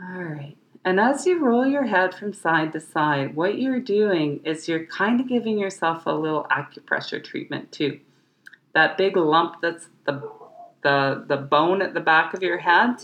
All 0.00 0.22
right. 0.22 0.56
And 0.84 0.98
as 0.98 1.26
you 1.26 1.44
roll 1.44 1.66
your 1.66 1.84
head 1.84 2.14
from 2.14 2.32
side 2.32 2.72
to 2.72 2.80
side, 2.80 3.36
what 3.36 3.58
you're 3.58 3.80
doing 3.80 4.40
is 4.44 4.68
you're 4.68 4.86
kind 4.86 5.20
of 5.20 5.28
giving 5.28 5.58
yourself 5.58 6.06
a 6.06 6.12
little 6.12 6.46
acupressure 6.50 7.22
treatment 7.22 7.72
too. 7.72 8.00
That 8.74 8.96
big 8.96 9.16
lump 9.16 9.56
that's 9.60 9.88
the 10.06 10.12
the 10.82 11.24
the 11.26 11.36
bone 11.36 11.82
at 11.82 11.94
the 11.94 12.00
back 12.00 12.34
of 12.34 12.42
your 12.42 12.58
head 12.58 12.96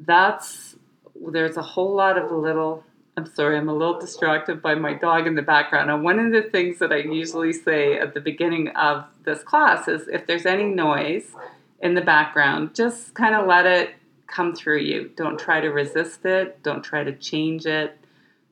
that's 0.00 0.76
there's 1.14 1.56
a 1.56 1.62
whole 1.62 1.94
lot 1.94 2.18
of 2.18 2.30
little 2.30 2.84
I'm 3.18 3.24
sorry, 3.24 3.56
I'm 3.56 3.70
a 3.70 3.72
little 3.72 3.98
distracted 3.98 4.60
by 4.60 4.74
my 4.74 4.92
dog 4.92 5.26
in 5.26 5.36
the 5.36 5.42
background. 5.42 5.90
And 5.90 6.04
one 6.04 6.18
of 6.18 6.32
the 6.32 6.42
things 6.42 6.80
that 6.80 6.92
I 6.92 6.98
usually 6.98 7.54
say 7.54 7.98
at 7.98 8.12
the 8.12 8.20
beginning 8.20 8.68
of 8.76 9.06
this 9.24 9.42
class 9.42 9.88
is 9.88 10.06
if 10.06 10.26
there's 10.26 10.44
any 10.44 10.64
noise 10.64 11.30
in 11.80 11.94
the 11.94 12.02
background, 12.02 12.74
just 12.74 13.14
kind 13.14 13.34
of 13.34 13.46
let 13.46 13.64
it 13.64 13.94
come 14.26 14.54
through 14.54 14.80
you. 14.80 15.10
Don't 15.16 15.38
try 15.38 15.60
to 15.60 15.68
resist 15.68 16.26
it, 16.26 16.62
don't 16.62 16.82
try 16.82 17.04
to 17.04 17.12
change 17.12 17.64
it, 17.64 17.98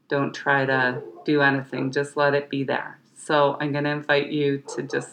don't 0.09 0.33
try 0.33 0.65
to 0.65 1.03
do 1.27 1.43
anything, 1.43 1.91
just 1.91 2.17
let 2.17 2.33
it 2.33 2.49
be 2.49 2.65
there. 2.65 2.99
So 3.19 3.59
I'm 3.61 3.73
going 3.73 3.85
to 3.85 3.91
invite 3.91 4.31
you 4.31 4.63
to 4.77 4.83
just 4.83 5.11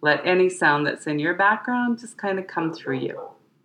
let 0.00 0.26
any 0.26 0.48
sound 0.48 0.86
that's 0.86 1.06
in 1.06 1.18
your 1.18 1.34
background 1.34 1.98
just 1.98 2.16
kind 2.16 2.38
of 2.38 2.46
come 2.46 2.72
through 2.72 2.98
you 2.98 3.20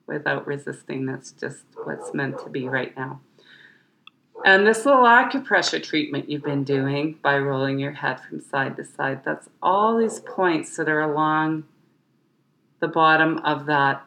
without 0.07 0.45
resisting. 0.45 1.05
That's 1.05 1.31
just 1.31 1.63
what's 1.83 2.13
meant 2.13 2.39
to 2.43 2.49
be 2.49 2.67
right 2.67 2.95
now. 2.95 3.21
And 4.43 4.67
this 4.67 4.85
little 4.85 5.03
acupressure 5.03 5.81
treatment 5.81 6.29
you've 6.29 6.43
been 6.43 6.63
doing 6.63 7.17
by 7.21 7.37
rolling 7.37 7.79
your 7.79 7.93
head 7.93 8.19
from 8.19 8.41
side 8.41 8.75
to 8.75 8.83
side, 8.83 9.23
that's 9.23 9.47
all 9.61 9.97
these 9.97 10.19
points 10.19 10.75
that 10.77 10.89
are 10.89 11.01
along 11.01 11.63
the 12.79 12.87
bottom 12.87 13.37
of 13.39 13.65
that 13.67 14.05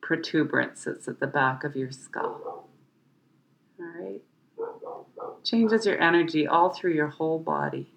protuberance 0.00 0.84
that's 0.84 1.08
at 1.08 1.20
the 1.20 1.26
back 1.26 1.64
of 1.64 1.76
your 1.76 1.90
skull. 1.90 2.68
All 3.80 3.86
right? 4.00 4.22
Changes 5.44 5.84
your 5.84 6.00
energy 6.00 6.46
all 6.46 6.70
through 6.70 6.94
your 6.94 7.08
whole 7.08 7.38
body. 7.38 7.90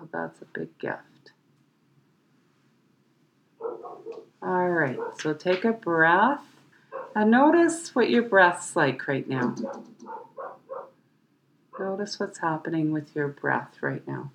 Oh, 0.00 0.08
that's 0.12 0.40
a 0.42 0.44
big 0.46 0.78
gift. 0.78 1.32
All 4.40 4.68
right, 4.68 4.98
so 5.20 5.34
take 5.34 5.64
a 5.64 5.72
breath 5.72 6.44
and 7.14 7.30
notice 7.30 7.94
what 7.94 8.08
your 8.08 8.22
breath's 8.22 8.76
like 8.76 9.08
right 9.08 9.28
now. 9.28 9.54
Notice 11.78 12.20
what's 12.20 12.38
happening 12.38 12.92
with 12.92 13.14
your 13.14 13.28
breath 13.28 13.78
right 13.80 14.06
now. 14.06 14.30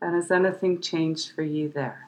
And 0.00 0.14
has 0.14 0.30
anything 0.30 0.80
changed 0.80 1.32
for 1.32 1.42
you 1.42 1.68
there? 1.68 2.07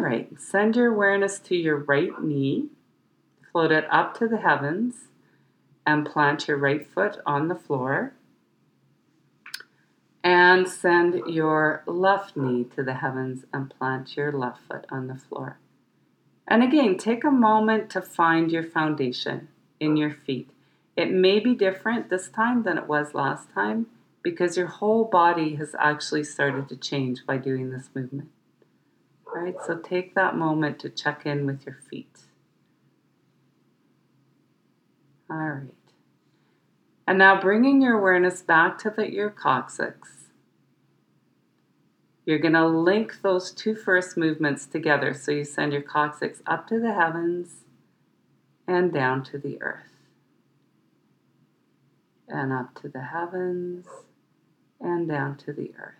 All 0.00 0.06
right, 0.06 0.30
send 0.40 0.76
your 0.76 0.86
awareness 0.86 1.38
to 1.40 1.54
your 1.54 1.76
right 1.76 2.22
knee, 2.22 2.70
float 3.52 3.70
it 3.70 3.84
up 3.90 4.16
to 4.16 4.26
the 4.26 4.38
heavens, 4.38 5.08
and 5.86 6.06
plant 6.06 6.48
your 6.48 6.56
right 6.56 6.86
foot 6.86 7.18
on 7.26 7.48
the 7.48 7.54
floor. 7.54 8.14
And 10.24 10.66
send 10.66 11.20
your 11.26 11.82
left 11.84 12.34
knee 12.34 12.64
to 12.74 12.82
the 12.82 12.94
heavens 12.94 13.44
and 13.52 13.74
plant 13.78 14.16
your 14.16 14.32
left 14.32 14.60
foot 14.66 14.86
on 14.88 15.08
the 15.08 15.16
floor. 15.16 15.58
And 16.48 16.62
again, 16.62 16.96
take 16.96 17.22
a 17.22 17.30
moment 17.30 17.90
to 17.90 18.00
find 18.00 18.50
your 18.50 18.64
foundation 18.64 19.48
in 19.80 19.98
your 19.98 20.12
feet. 20.12 20.48
It 20.96 21.10
may 21.10 21.40
be 21.40 21.54
different 21.54 22.08
this 22.08 22.30
time 22.30 22.62
than 22.62 22.78
it 22.78 22.88
was 22.88 23.12
last 23.12 23.52
time 23.52 23.88
because 24.22 24.56
your 24.56 24.68
whole 24.68 25.04
body 25.04 25.56
has 25.56 25.74
actually 25.78 26.24
started 26.24 26.70
to 26.70 26.76
change 26.76 27.26
by 27.26 27.36
doing 27.36 27.68
this 27.68 27.90
movement. 27.94 28.30
Right? 29.34 29.54
So 29.66 29.76
take 29.78 30.14
that 30.14 30.36
moment 30.36 30.78
to 30.80 30.90
check 30.90 31.24
in 31.24 31.46
with 31.46 31.64
your 31.64 31.78
feet. 31.88 32.18
All 35.30 35.36
right. 35.36 35.74
And 37.06 37.18
now 37.18 37.40
bringing 37.40 37.80
your 37.80 37.98
awareness 37.98 38.42
back 38.42 38.78
to 38.78 38.90
the, 38.90 39.12
your 39.12 39.30
coccyx. 39.30 40.20
You're 42.24 42.38
going 42.38 42.54
to 42.54 42.66
link 42.66 43.22
those 43.22 43.52
two 43.52 43.74
first 43.74 44.16
movements 44.16 44.66
together. 44.66 45.14
So 45.14 45.32
you 45.32 45.44
send 45.44 45.72
your 45.72 45.82
coccyx 45.82 46.40
up 46.46 46.68
to 46.68 46.78
the 46.78 46.92
heavens 46.92 47.64
and 48.66 48.92
down 48.92 49.24
to 49.24 49.38
the 49.38 49.60
earth. 49.62 49.90
And 52.28 52.52
up 52.52 52.80
to 52.82 52.88
the 52.88 53.02
heavens 53.02 53.86
and 54.80 55.08
down 55.08 55.36
to 55.38 55.52
the 55.52 55.72
earth. 55.78 55.99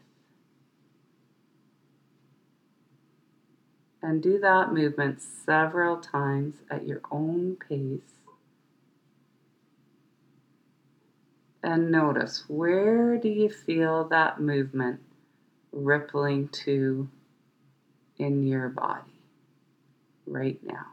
And 4.02 4.22
do 4.22 4.38
that 4.38 4.72
movement 4.72 5.20
several 5.20 5.98
times 5.98 6.54
at 6.70 6.86
your 6.86 7.02
own 7.10 7.56
pace. 7.56 8.00
And 11.62 11.90
notice 11.90 12.44
where 12.48 13.18
do 13.18 13.28
you 13.28 13.50
feel 13.50 14.04
that 14.08 14.40
movement 14.40 15.00
rippling 15.72 16.48
to 16.48 17.08
in 18.16 18.46
your 18.46 18.70
body 18.70 19.12
right 20.26 20.58
now? 20.62 20.86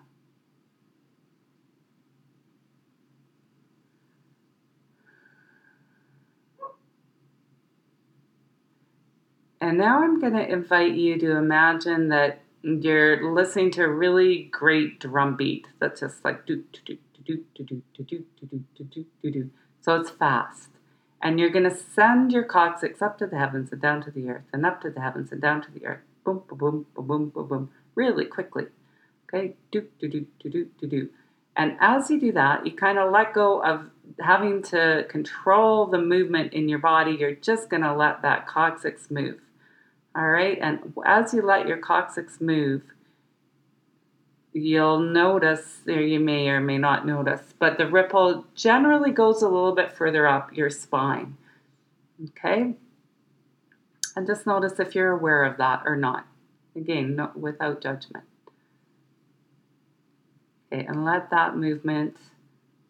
And 9.61 9.77
now 9.77 10.03
I'm 10.03 10.19
going 10.19 10.33
to 10.33 10.47
invite 10.47 10.93
you 10.93 11.17
to 11.19 11.31
imagine 11.37 12.09
that 12.09 12.41
you're 12.61 13.33
listening 13.33 13.71
to 13.71 13.83
a 13.83 13.89
really 13.89 14.49
great 14.51 14.99
drum 14.99 15.35
beat 15.35 15.67
that's 15.79 16.01
just 16.01 16.23
like 16.25 16.45
do 16.45 16.63
do 16.73 16.79
do 16.85 16.97
do 17.25 17.43
do 17.55 17.65
do 17.65 17.81
do 17.93 18.03
do 18.03 18.25
do 18.41 18.63
do 18.75 18.83
do 18.83 19.05
do 19.21 19.31
do. 19.31 19.49
So 19.81 19.95
it's 19.95 20.09
fast. 20.09 20.69
And 21.21 21.39
you're 21.39 21.49
going 21.49 21.69
to 21.69 21.75
send 21.75 22.31
your 22.31 22.43
coccyx 22.43 23.01
up 23.01 23.17
to 23.17 23.25
the 23.25 23.37
heavens 23.37 23.71
and 23.71 23.81
down 23.81 24.03
to 24.03 24.11
the 24.11 24.29
earth, 24.29 24.43
and 24.53 24.65
up 24.65 24.81
to 24.81 24.89
the 24.91 25.01
heavens 25.01 25.31
and 25.31 25.41
down 25.41 25.61
to 25.63 25.71
the 25.71 25.85
earth. 25.85 26.01
Boom, 26.23 26.43
boom, 26.47 26.57
boom, 26.57 26.85
boom, 26.93 27.05
boom, 27.07 27.29
boom, 27.29 27.47
boom. 27.47 27.69
Really 27.95 28.25
quickly. 28.25 28.65
Okay? 29.33 29.55
Do, 29.71 29.87
do, 29.99 30.07
do, 30.07 30.27
do, 30.39 30.49
do, 30.49 30.69
do, 30.79 30.87
do. 30.87 31.09
And 31.55 31.75
as 31.79 32.11
you 32.11 32.19
do 32.19 32.31
that, 32.33 32.67
you 32.67 32.73
kind 32.73 32.99
of 32.99 33.11
let 33.11 33.33
go 33.33 33.63
of 33.63 33.89
having 34.19 34.61
to 34.63 35.05
control 35.09 35.87
the 35.87 35.97
movement 35.97 36.53
in 36.53 36.69
your 36.69 36.79
body. 36.79 37.17
You're 37.19 37.33
just 37.33 37.69
going 37.69 37.81
to 37.81 37.95
let 37.95 38.21
that 38.21 38.45
coccyx 38.45 39.09
move. 39.09 39.39
All 40.17 40.27
right? 40.27 40.57
And 40.59 40.93
as 41.05 41.33
you 41.33 41.43
let 41.43 41.67
your 41.67 41.77
coccyx 41.77 42.41
move, 42.41 42.81
you'll 44.51 44.99
notice, 44.99 45.81
or 45.87 46.01
you 46.01 46.19
may 46.19 46.49
or 46.49 46.59
may 46.59 46.79
not 46.79 47.05
notice, 47.05 47.53
but 47.59 47.77
the 47.77 47.85
ripple 47.85 48.45
generally 48.55 49.11
goes 49.11 49.43
a 49.43 49.47
little 49.47 49.75
bit 49.75 49.91
further 49.91 50.27
up 50.27 50.51
your 50.57 50.71
spine. 50.71 51.37
Okay? 52.29 52.73
And 54.15 54.25
just 54.25 54.47
notice 54.47 54.79
if 54.79 54.95
you're 54.95 55.11
aware 55.11 55.43
of 55.43 55.57
that 55.57 55.83
or 55.85 55.95
not. 55.95 56.25
Again, 56.75 57.15
no, 57.15 57.29
without 57.35 57.81
judgment. 57.81 58.25
Okay, 60.73 60.83
and 60.83 61.05
let 61.05 61.29
that 61.29 61.55
movement 61.55 62.17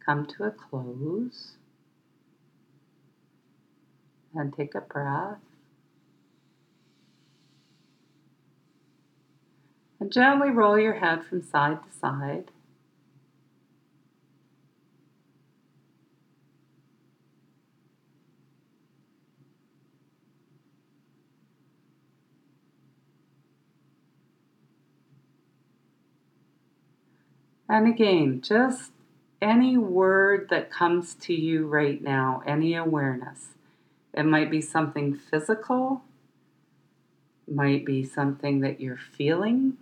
come 0.05 0.25
to 0.25 0.45
a 0.45 0.51
close. 0.51 1.57
And 4.33 4.53
take 4.55 4.73
a 4.75 4.81
breath. 4.81 5.39
And 10.07 10.13
gently 10.13 10.51
roll 10.51 10.79
your 10.79 10.93
head 10.93 11.25
from 11.25 11.41
side 11.41 11.79
to 11.83 11.91
side. 11.91 12.51
And 27.67 27.89
again, 27.89 28.39
just 28.41 28.93
any 29.41 29.77
word 29.77 30.47
that 30.49 30.71
comes 30.71 31.15
to 31.15 31.33
you 31.33 31.67
right 31.67 32.01
now, 32.01 32.41
any 32.47 32.75
awareness. 32.75 33.49
It 34.13 34.23
might 34.23 34.49
be 34.49 34.61
something 34.61 35.17
physical, 35.17 36.01
might 37.45 37.85
be 37.85 38.05
something 38.05 38.61
that 38.61 38.79
you're 38.79 38.95
feeling, 38.95 39.75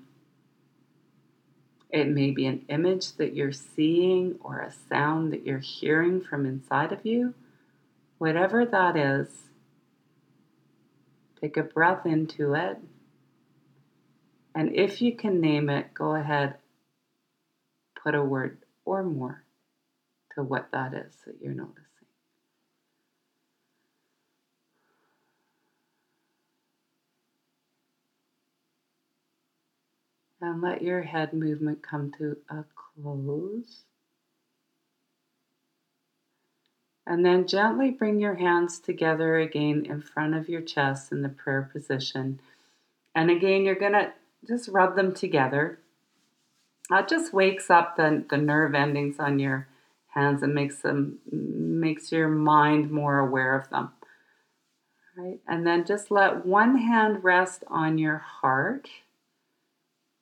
it 1.96 2.10
may 2.10 2.30
be 2.30 2.46
an 2.46 2.66
image 2.68 3.14
that 3.14 3.34
you're 3.34 3.54
seeing 3.54 4.36
or 4.42 4.60
a 4.60 4.74
sound 4.90 5.32
that 5.32 5.46
you're 5.46 5.60
hearing 5.60 6.20
from 6.20 6.46
inside 6.46 6.92
of 6.92 7.06
you. 7.06 7.34
Whatever 8.18 8.66
that 8.66 8.98
is, 8.98 9.30
take 11.40 11.56
a 11.56 11.64
breath 11.64 12.06
into 12.06 12.54
it. 12.54 12.78
And 14.54 14.76
if 14.76 15.02
you 15.02 15.16
can 15.16 15.40
name 15.40 15.70
it, 15.70 15.94
go 15.94 16.16
ahead, 16.16 16.56
put 18.04 18.14
a 18.14 18.22
word 18.22 18.58
or 18.84 19.02
more 19.02 19.46
to 20.36 20.44
what 20.44 20.68
that 20.74 20.94
is 20.94 21.14
that 21.26 21.38
you're 21.42 21.54
noticing. 21.54 21.95
And 30.42 30.62
let 30.62 30.82
your 30.82 31.04
head 31.04 31.34
movement 31.34 31.82
come 31.82 32.12
to 32.18 32.38
a 32.50 32.66
close. 32.76 33.84
And 37.08 37.26
then 37.26 37.48
gently 37.48 37.92
bring 37.92 38.20
your 38.20 38.36
hands 38.36 38.80
together 38.80 39.38
again 39.38 39.86
in 39.88 40.02
front 40.02 40.36
of 40.36 40.50
your 40.50 40.62
chest 40.62 41.12
in 41.12 41.22
the 41.22 41.30
prayer 41.30 41.70
position. 41.72 42.40
And 43.14 43.30
again, 43.30 43.64
you're 43.64 43.76
going 43.76 43.94
to 43.94 44.12
just 44.48 44.68
rub 44.70 44.96
them 44.96 45.14
together. 45.14 45.80
That 46.90 47.08
just 47.08 47.34
wakes 47.34 47.70
up 47.70 47.96
the, 47.96 48.26
the 48.30 48.38
nerve 48.38 48.76
endings 48.76 49.20
on 49.20 49.40
your 49.40 49.68
hands 50.08 50.42
and 50.42 50.54
makes 50.54 50.82
them 50.82 51.20
makes 51.32 52.12
your 52.12 52.28
mind 52.28 52.90
more 52.90 53.20
aware 53.20 53.56
of 53.56 53.70
them. 53.70 53.92
Right? 55.18 55.40
And 55.48 55.66
then 55.66 55.86
just 55.86 56.12
let 56.12 56.46
one 56.46 56.78
hand 56.78 57.24
rest 57.24 57.64
on 57.68 57.98
your 57.98 58.18
heart 58.18 58.90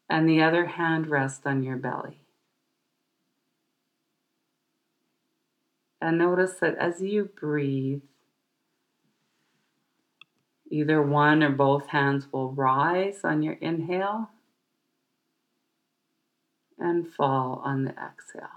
and 0.09 0.27
the 0.27 0.41
other 0.41 0.65
hand 0.65 1.07
rest 1.07 1.45
on 1.45 1.63
your 1.63 1.77
belly. 1.77 2.19
And 6.01 6.17
notice 6.17 6.55
that 6.59 6.75
as 6.77 7.01
you 7.01 7.29
breathe, 7.39 8.01
either 10.69 11.01
one 11.01 11.41
or 11.41 11.51
both 11.51 11.87
hands 11.87 12.27
will 12.31 12.51
rise 12.51 13.21
on 13.23 13.41
your 13.41 13.53
inhale 13.53 14.29
and 16.77 17.07
fall 17.07 17.61
on 17.63 17.85
the 17.85 17.91
exhale. 17.91 18.49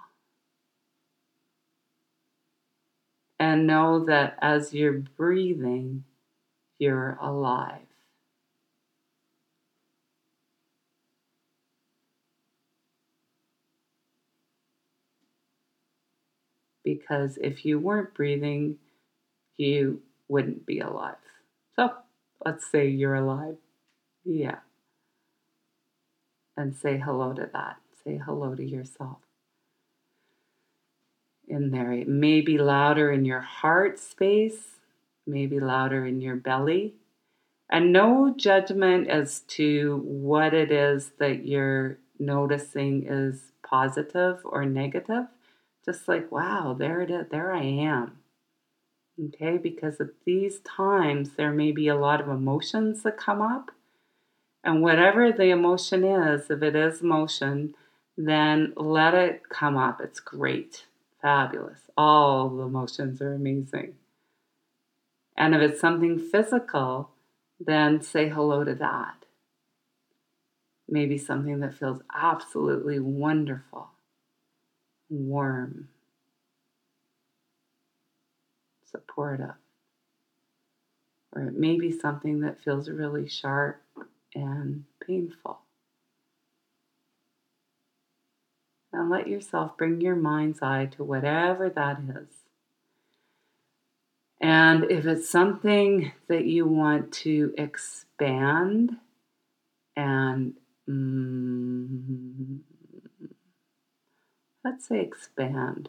And 3.39 3.67
know 3.67 4.05
that 4.07 4.39
as 4.43 4.75
you're 4.75 5.05
breathing, 5.17 6.05
you're 6.79 7.17
alive. 7.21 7.86
Because 16.87 17.37
if 17.43 17.65
you 17.65 17.81
weren't 17.81 18.15
breathing, 18.15 18.77
you 19.57 20.03
wouldn't 20.29 20.65
be 20.65 20.79
alive. 20.79 21.17
So 21.75 21.91
let's 22.45 22.71
say 22.71 22.87
you're 22.87 23.17
alive. 23.17 23.57
Yeah. 24.25 24.59
And 26.57 26.77
say 26.77 26.97
hello 26.97 27.33
to 27.33 27.51
that. 27.53 27.79
Say 28.05 28.21
hello 28.25 28.55
to 28.55 28.65
yourself. 28.65 29.19
In 31.49 31.73
there, 31.73 31.93
it 31.93 32.07
may 32.07 32.41
be 32.41 32.57
louder 32.57 33.11
in 33.11 33.25
your 33.25 33.41
heart 33.41 33.99
space, 33.99 34.79
maybe 35.27 35.59
louder 35.59 36.07
in 36.07 36.21
your 36.21 36.37
belly. 36.37 36.95
And 37.69 37.93
no 37.93 38.33
judgment 38.37 39.09
as 39.09 39.41
to 39.41 40.03
what 40.05 40.55
it 40.55 40.71
is 40.71 41.11
that 41.19 41.45
you're 41.47 41.99
noticing 42.21 43.09
is 43.09 43.51
positive 43.69 44.39
or 44.45 44.65
negative. 44.65 45.27
Just 45.89 46.09
like, 46.09 46.33
wow, 46.33 46.75
there 46.79 47.01
it 47.01 47.11
is, 47.11 47.27
there 47.31 47.53
I 47.53 47.63
am. 47.63 48.19
Okay, 49.23 49.57
because 49.57 50.01
at 50.01 50.09
these 50.27 50.59
times 50.61 51.31
there 51.37 51.53
may 51.53 51.73
be 51.73 51.89
a 51.89 51.97
lot 51.97 52.21
of 52.21 52.29
emotions 52.29 53.03
that 53.03 53.17
come 53.17 53.41
up. 53.41 53.71
And 54.63 54.83
whatever 54.83 55.33
the 55.33 55.51
emotion 55.51 56.05
is, 56.05 56.51
if 56.51 56.63
it 56.63 56.75
is 56.75 57.01
emotion, 57.01 57.75
then 58.17 58.73
let 58.77 59.15
it 59.15 59.49
come 59.49 59.77
up. 59.77 60.01
It's 60.01 60.21
great, 60.21 60.87
fabulous. 61.23 61.81
All 61.97 62.49
the 62.49 62.65
emotions 62.65 63.23
are 63.23 63.33
amazing. 63.33 63.95
And 65.37 65.55
if 65.55 65.61
it's 65.61 65.81
something 65.81 66.19
physical, 66.19 67.11
then 67.61 68.03
say 68.03 68.29
hello 68.29 68.65
to 68.65 68.75
that. 68.75 69.25
Maybe 70.89 71.19
something 71.19 71.61
that 71.61 71.75
feels 71.75 72.01
absolutely 72.15 72.99
wonderful, 73.01 73.91
warm, 75.09 75.89
supportive. 78.91 79.55
Or 81.33 81.43
it 81.43 81.55
may 81.55 81.79
be 81.79 81.93
something 81.93 82.41
that 82.41 82.63
feels 82.63 82.89
really 82.89 83.29
sharp 83.29 83.83
and 84.35 84.85
painful. 85.07 85.61
And 88.93 89.11
let 89.11 89.29
yourself 89.29 89.77
bring 89.77 90.01
your 90.01 90.17
mind's 90.17 90.63
eye 90.63 90.87
to 90.97 91.05
whatever 91.05 91.69
that 91.69 91.99
is. 92.09 92.29
And 94.41 94.85
if 94.91 95.07
it's 95.07 95.29
something 95.29 96.13
that 96.29 96.45
you 96.45 96.67
want 96.67 97.13
to 97.13 97.55
expand 97.59 98.97
and 99.97 100.55
mm, 100.89 102.59
let's 104.67 104.89
say 104.89 105.01
expand, 105.01 105.89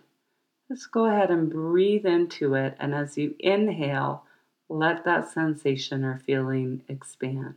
just 0.68 0.92
go 0.92 1.06
ahead 1.06 1.32
and 1.32 1.50
breathe 1.50 2.06
into 2.06 2.54
it. 2.54 2.76
And 2.80 2.94
as 2.94 3.18
you 3.18 3.34
inhale, 3.40 4.24
let 4.70 5.04
that 5.04 5.28
sensation 5.28 6.04
or 6.04 6.22
feeling 6.24 6.84
expand. 6.88 7.56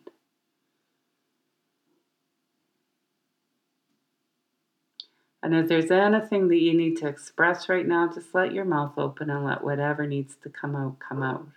And 5.43 5.55
if 5.55 5.69
there's 5.69 5.91
anything 5.91 6.49
that 6.49 6.61
you 6.61 6.75
need 6.75 6.97
to 6.99 7.09
express 7.09 7.69
right 7.69 7.87
now, 7.87 8.11
just 8.13 8.35
let 8.35 8.55
your 8.55 8.65
mouth 8.65 8.97
open 8.97 9.29
and 9.29 9.45
let 9.45 9.63
whatever 9.63 10.07
needs 10.07 10.37
to 10.43 10.49
come 10.49 10.75
out 10.75 11.01
come 11.01 11.23
out. 11.23 11.49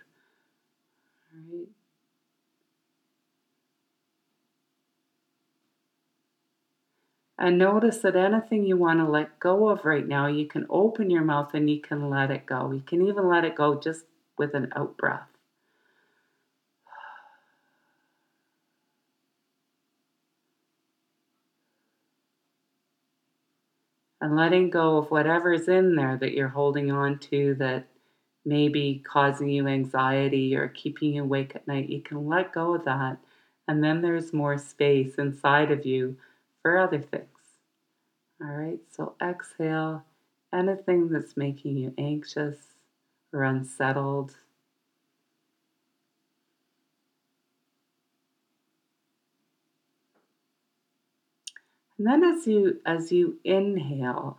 And 7.44 7.58
notice 7.58 7.98
that 7.98 8.16
anything 8.16 8.64
you 8.64 8.78
want 8.78 9.00
to 9.00 9.04
let 9.04 9.38
go 9.38 9.68
of 9.68 9.84
right 9.84 10.08
now, 10.08 10.28
you 10.28 10.46
can 10.46 10.64
open 10.70 11.10
your 11.10 11.22
mouth 11.22 11.52
and 11.52 11.68
you 11.68 11.78
can 11.78 12.08
let 12.08 12.30
it 12.30 12.46
go. 12.46 12.72
You 12.72 12.80
can 12.80 13.06
even 13.06 13.28
let 13.28 13.44
it 13.44 13.54
go 13.54 13.78
just 13.78 14.06
with 14.38 14.54
an 14.54 14.72
out 14.74 14.96
breath. 14.96 15.28
and 24.22 24.36
letting 24.36 24.70
go 24.70 24.96
of 24.96 25.10
whatever's 25.10 25.68
in 25.68 25.96
there 25.96 26.16
that 26.16 26.32
you're 26.32 26.48
holding 26.48 26.90
on 26.90 27.18
to 27.18 27.54
that 27.56 27.84
may 28.46 28.68
be 28.68 29.04
causing 29.06 29.50
you 29.50 29.68
anxiety 29.68 30.56
or 30.56 30.68
keeping 30.68 31.12
you 31.12 31.22
awake 31.22 31.52
at 31.54 31.68
night, 31.68 31.90
you 31.90 32.00
can 32.00 32.26
let 32.26 32.54
go 32.54 32.74
of 32.74 32.86
that. 32.86 33.18
And 33.68 33.84
then 33.84 34.00
there's 34.00 34.32
more 34.32 34.56
space 34.56 35.16
inside 35.16 35.70
of 35.70 35.84
you 35.84 36.16
for 36.62 36.78
other 36.78 37.02
things. 37.02 37.33
All 38.44 38.50
right, 38.50 38.80
so 38.90 39.14
exhale 39.22 40.04
anything 40.52 41.08
that's 41.08 41.34
making 41.34 41.78
you 41.78 41.94
anxious 41.96 42.58
or 43.32 43.42
unsettled. 43.42 44.36
And 51.96 52.06
then 52.06 52.22
as 52.22 52.46
you 52.46 52.80
as 52.84 53.10
you 53.10 53.38
inhale, 53.44 54.38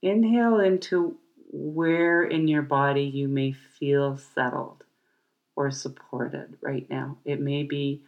inhale 0.00 0.58
into 0.58 1.16
where 1.52 2.24
in 2.24 2.48
your 2.48 2.62
body 2.62 3.04
you 3.04 3.28
may 3.28 3.52
feel 3.52 4.16
settled 4.16 4.82
or 5.54 5.70
supported 5.70 6.56
right 6.60 6.88
now. 6.90 7.18
It 7.24 7.40
may 7.40 7.62
be 7.62 8.02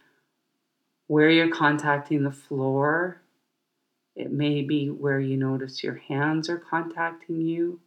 where 1.07 1.29
you're 1.29 1.55
contacting 1.55 2.23
the 2.23 2.31
floor. 2.31 3.21
It 4.15 4.31
may 4.31 4.61
be 4.61 4.89
where 4.89 5.19
you 5.19 5.35
notice 5.35 5.83
your 5.83 5.95
hands 5.95 6.49
are 6.49 6.57
contacting 6.57 7.41
you. 7.41 7.81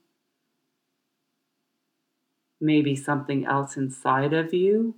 Maybe 2.60 2.96
something 2.96 3.46
else 3.46 3.76
inside 3.76 4.32
of 4.34 4.52
you 4.52 4.94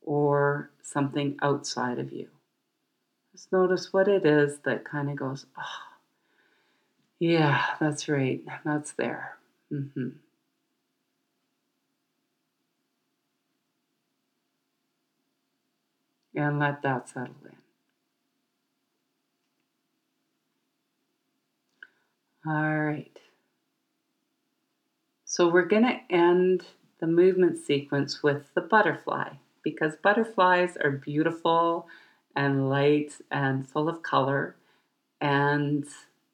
or 0.00 0.70
something 0.82 1.36
outside 1.42 1.98
of 1.98 2.12
you. 2.12 2.28
Just 3.32 3.52
notice 3.52 3.92
what 3.92 4.08
it 4.08 4.26
is 4.26 4.58
that 4.64 4.84
kind 4.84 5.10
of 5.10 5.16
goes, 5.16 5.46
oh, 5.58 5.92
yeah, 7.18 7.64
that's 7.78 8.08
right. 8.08 8.42
That's 8.64 8.92
there. 8.92 9.38
Mm-hmm. 9.72 10.08
And 16.34 16.58
let 16.58 16.82
that 16.82 17.08
settle 17.08 17.36
in. 17.44 17.61
All 22.46 22.80
right. 22.80 23.18
So 25.24 25.48
we're 25.48 25.64
going 25.64 25.84
to 25.84 26.14
end 26.14 26.64
the 27.00 27.06
movement 27.06 27.58
sequence 27.58 28.22
with 28.22 28.52
the 28.54 28.60
butterfly 28.60 29.34
because 29.62 29.94
butterflies 30.02 30.76
are 30.76 30.90
beautiful 30.90 31.86
and 32.34 32.68
light 32.68 33.12
and 33.30 33.68
full 33.68 33.88
of 33.88 34.02
color. 34.02 34.56
And 35.20 35.86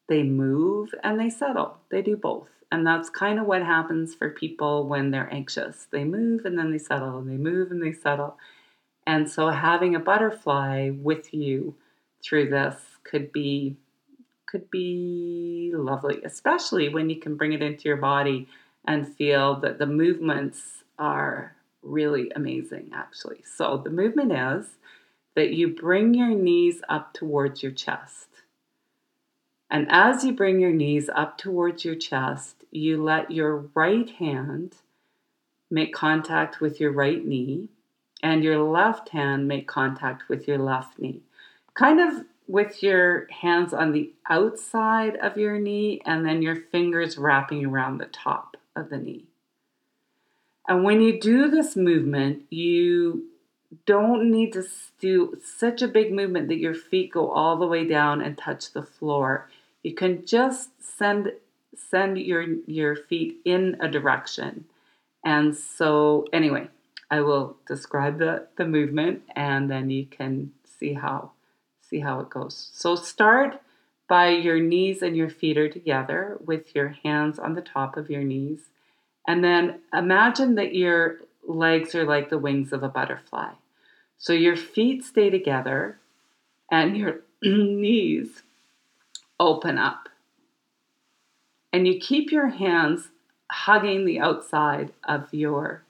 they 0.07 0.23
move 0.23 0.95
and 1.03 1.19
they 1.19 1.29
settle. 1.29 1.77
They 1.91 2.01
do 2.01 2.17
both. 2.17 2.49
And 2.71 2.85
that's 2.85 3.09
kind 3.09 3.39
of 3.39 3.45
what 3.45 3.61
happens 3.63 4.15
for 4.15 4.31
people 4.31 4.87
when 4.87 5.11
they're 5.11 5.31
anxious. 5.31 5.87
They 5.91 6.03
move 6.03 6.45
and 6.45 6.57
then 6.57 6.71
they 6.71 6.77
settle, 6.77 7.17
and 7.17 7.29
they 7.29 7.37
move 7.37 7.71
and 7.71 7.81
they 7.81 7.93
settle. 7.93 8.37
And 9.07 9.29
so 9.29 9.49
having 9.49 9.95
a 9.95 9.99
butterfly 9.99 10.89
with 10.89 11.33
you 11.33 11.75
through 12.23 12.49
this 12.49 12.75
could 13.03 13.31
be 13.31 13.77
could 14.49 14.69
be 14.71 15.71
lovely, 15.73 16.21
especially 16.23 16.89
when 16.89 17.09
you 17.09 17.19
can 17.19 17.35
bring 17.35 17.53
it 17.53 17.61
into 17.61 17.87
your 17.87 17.97
body 17.97 18.47
and 18.85 19.15
feel 19.15 19.55
that 19.59 19.77
the 19.77 19.85
movements 19.85 20.83
are 20.97 21.55
really 21.81 22.31
amazing 22.35 22.91
actually. 22.93 23.41
So 23.45 23.77
the 23.77 23.89
movement 23.89 24.31
is 24.31 24.77
that 25.35 25.53
you 25.53 25.69
bring 25.69 26.13
your 26.13 26.29
knees 26.29 26.81
up 26.89 27.13
towards 27.13 27.61
your 27.63 27.71
chest. 27.71 28.27
And 29.69 29.87
as 29.89 30.23
you 30.23 30.33
bring 30.33 30.59
your 30.59 30.71
knees 30.71 31.09
up 31.13 31.37
towards 31.37 31.85
your 31.85 31.95
chest, 31.95 32.65
you 32.71 33.01
let 33.01 33.31
your 33.31 33.69
right 33.75 34.09
hand 34.09 34.75
make 35.69 35.93
contact 35.93 36.59
with 36.59 36.79
your 36.79 36.91
right 36.91 37.23
knee 37.23 37.69
and 38.23 38.43
your 38.43 38.59
left 38.63 39.09
hand 39.09 39.47
make 39.47 39.67
contact 39.67 40.27
with 40.27 40.47
your 40.47 40.57
left 40.57 40.97
knee. 40.97 41.21
Kind 41.75 41.99
of 41.99 42.25
with 42.49 42.81
your 42.81 43.27
hands 43.29 43.75
on 43.75 43.91
the 43.91 44.11
outside 44.27 45.15
of 45.17 45.37
your 45.37 45.59
knee 45.59 46.01
and 46.03 46.25
then 46.25 46.41
your 46.41 46.55
fingers 46.55 47.15
wrapping 47.15 47.63
around 47.63 47.99
the 47.99 48.07
top 48.07 48.57
of 48.75 48.89
the 48.89 48.97
knee. 48.97 49.25
And 50.67 50.83
when 50.83 50.99
you 50.99 51.21
do 51.21 51.51
this 51.51 51.75
movement, 51.75 52.41
you 52.49 53.27
don't 53.85 54.31
need 54.31 54.53
to 54.53 54.65
do 54.99 55.39
such 55.43 55.83
a 55.83 55.87
big 55.87 56.11
movement 56.11 56.47
that 56.47 56.57
your 56.57 56.73
feet 56.73 57.11
go 57.11 57.29
all 57.29 57.55
the 57.55 57.67
way 57.67 57.85
down 57.85 58.19
and 58.19 58.35
touch 58.35 58.73
the 58.73 58.81
floor. 58.81 59.47
You 59.83 59.93
can 59.93 60.25
just 60.25 60.71
send 60.81 61.31
send 61.75 62.17
your 62.17 62.43
your 62.65 62.95
feet 62.95 63.41
in 63.45 63.77
a 63.79 63.87
direction. 63.87 64.65
And 65.23 65.55
so 65.55 66.25
anyway, 66.33 66.69
I 67.11 67.21
will 67.21 67.57
describe 67.67 68.17
the, 68.17 68.47
the 68.57 68.65
movement 68.65 69.21
and 69.35 69.69
then 69.69 69.91
you 69.91 70.07
can 70.07 70.53
see 70.79 70.93
how 70.93 71.31
see 71.89 71.99
how 71.99 72.19
it 72.19 72.29
goes. 72.29 72.69
So 72.73 72.95
start 72.95 73.61
by 74.07 74.29
your 74.29 74.59
knees 74.59 75.01
and 75.01 75.15
your 75.15 75.29
feet 75.29 75.57
are 75.57 75.69
together 75.69 76.37
with 76.43 76.75
your 76.75 76.89
hands 77.03 77.39
on 77.39 77.53
the 77.53 77.61
top 77.61 77.97
of 77.97 78.09
your 78.09 78.23
knees. 78.23 78.69
And 79.27 79.43
then 79.43 79.81
imagine 79.93 80.55
that 80.55 80.73
your 80.73 81.17
legs 81.47 81.95
are 81.95 82.05
like 82.05 82.29
the 82.29 82.37
wings 82.37 82.73
of 82.73 82.83
a 82.83 82.89
butterfly. 82.89 83.51
So 84.17 84.33
your 84.33 84.55
feet 84.55 85.03
stay 85.03 85.29
together 85.29 85.99
and 86.71 86.97
your 86.97 87.21
knees 87.43 88.43
open 89.39 89.77
up. 89.77 90.09
And 91.71 91.87
you 91.87 91.99
keep 91.99 92.31
your 92.31 92.47
hands 92.47 93.09
hugging 93.51 94.05
the 94.05 94.19
outside 94.19 94.91
of 95.07 95.33
your 95.33 95.83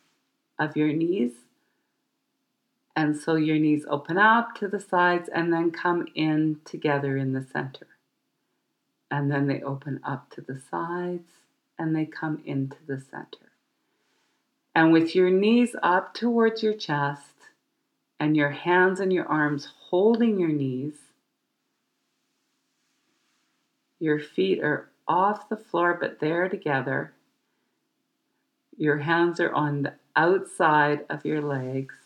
of 0.57 0.75
your 0.75 0.91
knees. 0.91 1.31
And 2.99 3.15
so 3.15 3.35
your 3.35 3.57
knees 3.57 3.85
open 3.87 4.17
up 4.17 4.55
to 4.55 4.67
the 4.67 4.81
sides 4.81 5.29
and 5.33 5.53
then 5.53 5.71
come 5.71 6.05
in 6.15 6.59
together 6.65 7.15
in 7.15 7.31
the 7.31 7.41
center. 7.41 7.87
And 9.09 9.31
then 9.31 9.47
they 9.47 9.61
open 9.61 10.01
up 10.03 10.29
to 10.31 10.41
the 10.41 10.59
sides 10.69 11.29
and 11.77 11.95
they 11.95 12.05
come 12.05 12.41
into 12.43 12.75
the 12.85 12.99
center. 12.99 13.53
And 14.75 14.91
with 14.91 15.15
your 15.15 15.29
knees 15.29 15.77
up 15.81 16.13
towards 16.13 16.61
your 16.61 16.73
chest 16.73 17.35
and 18.19 18.35
your 18.35 18.49
hands 18.49 18.99
and 18.99 19.13
your 19.13 19.27
arms 19.27 19.69
holding 19.89 20.37
your 20.37 20.51
knees, 20.51 20.95
your 23.97 24.19
feet 24.19 24.61
are 24.61 24.89
off 25.07 25.47
the 25.47 25.55
floor 25.55 25.97
but 25.97 26.19
they're 26.19 26.49
together. 26.49 27.13
Your 28.75 28.97
hands 28.97 29.39
are 29.39 29.53
on 29.53 29.83
the 29.83 29.93
outside 30.17 31.05
of 31.09 31.23
your 31.23 31.41
legs. 31.41 31.98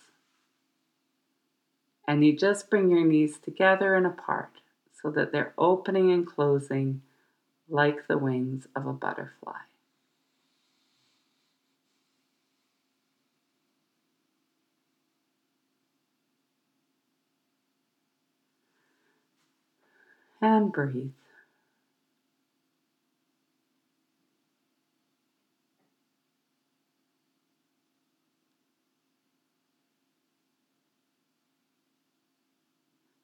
And 2.07 2.25
you 2.25 2.35
just 2.37 2.69
bring 2.69 2.89
your 2.91 3.05
knees 3.05 3.37
together 3.37 3.95
and 3.95 4.05
apart 4.05 4.51
so 5.01 5.09
that 5.11 5.31
they're 5.31 5.53
opening 5.57 6.11
and 6.11 6.25
closing 6.25 7.01
like 7.69 8.07
the 8.07 8.17
wings 8.17 8.67
of 8.75 8.85
a 8.87 8.93
butterfly. 8.93 9.59
And 20.41 20.71
breathe. 20.71 21.11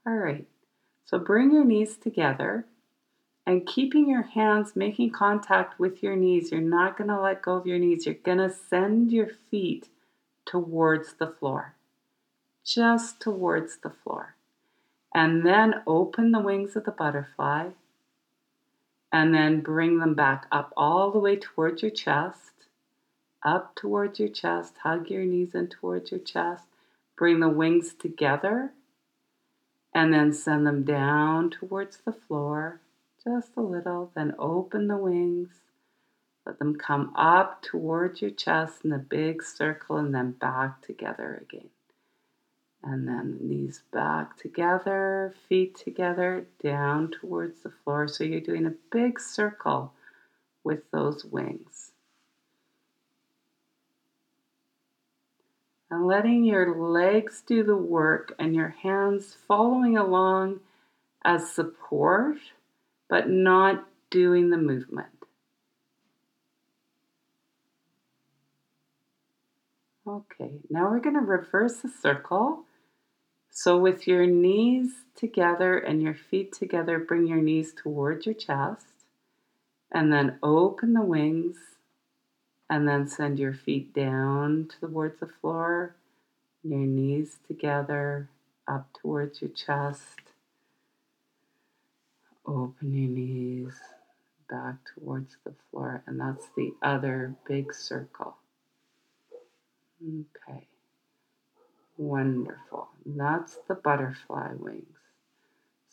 All 0.06 0.16
right, 0.16 0.48
so 1.06 1.20
bring 1.20 1.52
your 1.52 1.66
knees 1.66 1.98
together 1.98 2.66
and 3.46 3.66
keeping 3.66 4.10
your 4.10 4.22
hands 4.22 4.76
making 4.76 5.12
contact 5.12 5.80
with 5.80 6.02
your 6.02 6.16
knees. 6.16 6.52
You're 6.52 6.62
not 6.62 6.98
going 6.98 7.10
to 7.10 7.20
let 7.20 7.42
go 7.42 7.56
of 7.56 7.68
your 7.68 7.80
knees. 7.80 8.06
You're 8.06 8.16
going 8.16 8.38
to 8.38 8.50
send 8.70 9.12
your 9.12 9.30
feet 9.50 9.90
towards 10.46 11.14
the 11.14 11.28
floor, 11.28 11.76
just 12.64 13.20
towards 13.20 13.78
the 13.78 13.90
floor. 13.90 14.36
And 15.14 15.46
then 15.46 15.82
open 15.88 16.32
the 16.32 16.40
wings 16.40 16.76
of 16.76 16.86
the 16.86 16.92
butterfly 16.92 17.70
and 19.12 19.34
then 19.34 19.62
bring 19.62 19.98
them 19.98 20.14
back 20.14 20.46
up 20.52 20.72
all 20.78 21.12
the 21.12 21.20
way 21.20 21.36
towards 21.36 21.82
your 21.82 21.92
chest, 21.92 22.68
up 23.44 23.76
towards 23.76 24.20
your 24.20 24.30
chest. 24.30 24.76
Hug 24.84 25.10
your 25.10 25.26
knees 25.26 25.56
in 25.56 25.68
towards 25.68 26.12
your 26.12 26.20
chest. 26.20 26.66
Bring 27.18 27.40
the 27.40 27.50
wings 27.50 27.94
together 27.94 28.72
and 29.94 30.14
then 30.14 30.32
send 30.34 30.66
them 30.66 30.84
down 30.84 31.50
towards 31.50 31.98
the 31.98 32.14
floor 32.14 32.82
just 33.24 33.52
a 33.58 33.62
little. 33.62 34.12
Then 34.16 34.36
open 34.40 34.88
the 34.88 34.98
wings, 34.98 35.50
let 36.46 36.60
them 36.60 36.76
come 36.76 37.14
up 37.16 37.62
towards 37.62 38.22
your 38.22 38.32
chest 38.32 38.86
in 38.86 38.92
a 38.92 38.98
big 38.98 39.44
circle 39.44 39.98
and 39.98 40.14
then 40.14 40.32
back 40.32 40.82
together 40.82 41.44
again. 41.48 41.70
And 42.82 43.08
then 43.08 43.40
knees 43.42 43.84
back 43.92 44.38
together, 44.38 45.36
feet 45.50 45.76
together, 45.76 46.46
down 46.64 47.12
towards 47.12 47.62
the 47.62 47.72
floor. 47.84 48.08
So 48.08 48.24
you're 48.24 48.40
doing 48.40 48.66
a 48.66 48.74
big 48.92 49.20
circle 49.20 49.94
with 50.64 50.90
those 50.92 51.26
wings. 51.26 51.89
And 55.92 56.06
letting 56.06 56.44
your 56.44 56.76
legs 56.76 57.44
do 57.46 57.64
the 57.64 57.76
work 57.76 58.34
and 58.38 58.56
your 58.56 58.76
hands 58.84 59.36
following 59.48 59.98
along 59.98 60.60
as 61.26 61.52
support, 61.52 62.38
but 63.10 63.30
not 63.30 63.88
doing 64.10 64.50
the 64.50 64.58
movement. 64.58 65.10
Okay, 70.08 70.60
now 70.70 70.90
we're 70.90 71.00
going 71.00 71.16
to 71.16 71.22
reverse 71.22 71.78
the 71.82 71.90
circle. 71.90 72.66
So, 73.52 73.78
with 73.78 74.08
your 74.08 74.26
knees 74.26 74.92
together 75.16 75.78
and 75.78 76.02
your 76.02 76.16
feet 76.16 76.54
together, 76.54 76.98
bring 76.98 77.28
your 77.28 77.42
knees 77.42 77.74
towards 77.74 78.26
your 78.26 78.36
chest 78.36 78.86
and 79.92 80.12
then 80.12 80.40
open 80.42 80.94
the 80.94 81.02
wings 81.02 81.58
and 82.70 82.88
then 82.88 83.08
send 83.08 83.40
your 83.40 83.54
feet 83.54 83.94
down 83.94 84.70
towards 84.80 85.20
the 85.20 85.28
floor, 85.28 85.96
your 86.64 86.80
knees 86.80 87.40
together, 87.48 88.30
up 88.68 88.88
towards 89.02 89.42
your 89.42 89.52
chest. 89.52 90.20
Open 92.46 92.94
your 92.94 93.10
knees 93.10 93.74
back 94.50 94.76
towards 94.96 95.38
the 95.44 95.54
floor, 95.70 96.04
and 96.08 96.20
that's 96.20 96.48
the 96.56 96.74
other 96.82 97.36
big 97.48 97.74
circle. 97.74 98.36
Okay, 100.02 100.68
wonderful. 101.98 102.90
That's 103.06 103.58
the 103.68 103.76
butterfly 103.76 104.54
wings. 104.58 104.86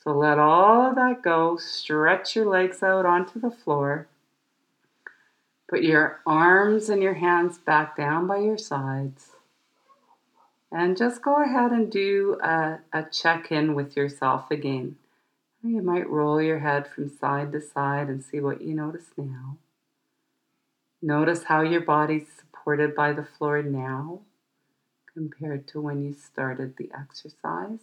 So 0.02 0.12
let 0.12 0.38
all 0.38 0.90
of 0.90 0.94
that 0.94 1.22
go. 1.22 1.56
Stretch 1.56 2.36
your 2.36 2.46
legs 2.46 2.82
out 2.82 3.04
onto 3.04 3.40
the 3.40 3.50
floor. 3.50 4.06
Put 5.68 5.82
your 5.82 6.20
arms 6.26 6.88
and 6.88 7.02
your 7.02 7.14
hands 7.14 7.58
back 7.58 7.96
down 7.96 8.26
by 8.26 8.38
your 8.38 8.58
sides. 8.58 9.32
And 10.70 10.96
just 10.96 11.22
go 11.22 11.42
ahead 11.42 11.72
and 11.72 11.90
do 11.90 12.38
a, 12.42 12.80
a 12.92 13.04
check 13.04 13.50
in 13.50 13.74
with 13.74 13.96
yourself 13.96 14.50
again. 14.50 14.96
You 15.62 15.82
might 15.82 16.08
roll 16.08 16.40
your 16.40 16.60
head 16.60 16.86
from 16.86 17.08
side 17.08 17.50
to 17.52 17.60
side 17.60 18.08
and 18.08 18.22
see 18.22 18.40
what 18.40 18.62
you 18.62 18.74
notice 18.74 19.10
now. 19.16 19.58
Notice 21.02 21.44
how 21.44 21.62
your 21.62 21.80
body's 21.80 22.28
supported 22.38 22.94
by 22.94 23.12
the 23.12 23.24
floor 23.24 23.62
now 23.62 24.20
compared 25.12 25.66
to 25.68 25.80
when 25.80 26.04
you 26.04 26.12
started 26.12 26.76
the 26.76 26.90
exercise. 26.96 27.80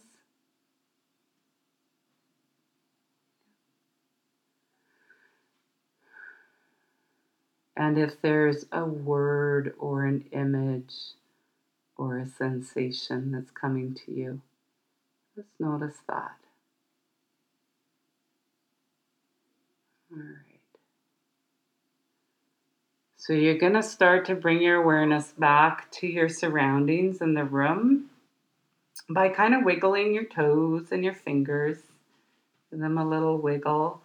And 7.84 7.98
if 7.98 8.22
there's 8.22 8.64
a 8.72 8.82
word 8.82 9.74
or 9.78 10.06
an 10.06 10.24
image 10.32 10.94
or 11.98 12.18
a 12.18 12.26
sensation 12.26 13.30
that's 13.30 13.50
coming 13.50 13.94
to 14.06 14.10
you, 14.10 14.40
just 15.36 15.50
notice 15.60 15.98
that. 16.08 16.38
All 20.10 20.18
right. 20.18 20.60
So 23.18 23.34
you're 23.34 23.58
going 23.58 23.74
to 23.74 23.82
start 23.82 24.24
to 24.26 24.34
bring 24.34 24.62
your 24.62 24.82
awareness 24.82 25.32
back 25.32 25.90
to 25.92 26.06
your 26.06 26.30
surroundings 26.30 27.20
in 27.20 27.34
the 27.34 27.44
room 27.44 28.08
by 29.10 29.28
kind 29.28 29.54
of 29.54 29.62
wiggling 29.62 30.14
your 30.14 30.24
toes 30.24 30.86
and 30.90 31.04
your 31.04 31.12
fingers. 31.12 31.76
Give 32.70 32.80
them 32.80 32.96
a 32.96 33.06
little 33.06 33.36
wiggle. 33.36 34.00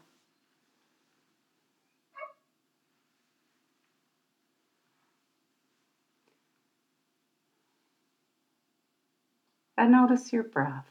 and 9.80 9.94
notice 9.94 10.34
your 10.34 10.44
breath. 10.44 10.86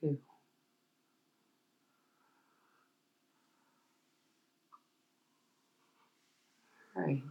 Two. 0.00 0.18
Three. 6.94 7.24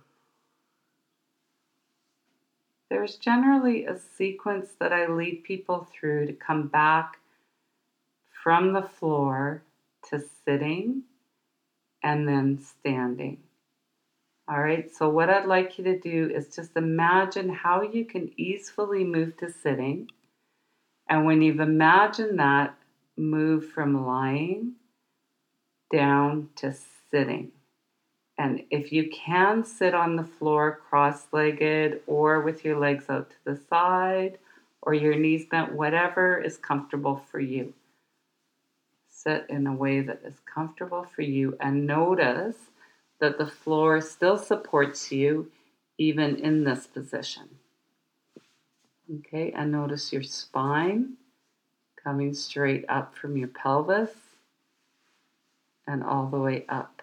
There's 2.89 3.16
generally 3.16 3.86
a 3.86 3.98
sequence 3.98 4.72
that 4.80 4.92
I 4.92 5.08
lead 5.08 5.46
people 5.46 5.88
through 5.92 6.28
to 6.28 6.34
come 6.34 6.68
back 6.68 7.20
from 8.44 8.74
the 8.74 8.84
floor 8.84 9.63
to 10.10 10.22
sitting 10.46 11.04
and 12.04 12.28
then 12.28 12.60
standing. 12.60 13.38
All 14.45 14.62
right, 14.62 14.93
so 14.93 15.08
what 15.08 15.29
I'd 15.29 15.45
like 15.45 15.77
you 15.77 15.86
to 15.86 15.97
do 15.97 16.29
is 16.29 16.53
just 16.53 16.75
imagine 16.75 17.47
how 17.47 17.82
you 17.82 18.03
can 18.03 18.29
easily 18.36 19.06
move 19.06 19.38
to 19.38 19.49
sitting. 19.49 20.10
And 21.08 21.25
when 21.25 21.41
you've 21.41 21.62
imagined 21.62 22.39
that, 22.39 22.75
move 23.15 23.69
from 23.69 24.06
lying 24.06 24.73
down 25.91 26.49
to 26.58 26.75
sitting. 27.10 27.51
And 28.38 28.63
if 28.69 28.91
you 28.91 29.10
can 29.12 29.63
sit 29.63 29.93
on 29.93 30.17
the 30.17 30.25
floor 30.25 30.82
cross 30.89 31.27
legged 31.32 32.01
or 32.06 32.41
with 32.41 32.65
your 32.65 32.77
legs 32.77 33.06
out 33.10 33.29
to 33.29 33.36
the 33.45 33.62
side 33.69 34.39
or 34.82 34.93
your 34.93 35.15
knees 35.15 35.45
bent, 35.45 35.71
whatever 35.71 36.38
is 36.38 36.58
comfortable 36.58 37.23
for 37.32 37.39
you. 37.39 37.73
Sit 39.08 39.45
in 39.47 39.67
a 39.67 39.73
way 39.73 40.01
that 40.01 40.21
is 40.25 40.41
comfortable 40.53 41.06
for 41.15 41.21
you 41.21 41.56
and 41.62 41.88
notice 41.88 42.58
that 43.23 43.38
the 43.38 43.47
floor 43.47 44.01
still 44.01 44.38
supports 44.38 45.09
you 45.09 45.49
even 45.97 46.36
in 46.36 46.65
this 46.65 46.88
position. 46.88 47.47
Okay, 49.19 49.53
and 49.55 49.71
notice 49.71 50.12
your 50.12 50.23
spine 50.23 51.13
coming 52.03 52.33
straight 52.33 52.83
up 52.89 53.15
from 53.15 53.38
your 53.38 53.47
pelvis 53.47 54.09
and 55.88 56.03
all 56.03 56.25
the 56.25 56.38
way 56.38 56.65
up 56.67 57.01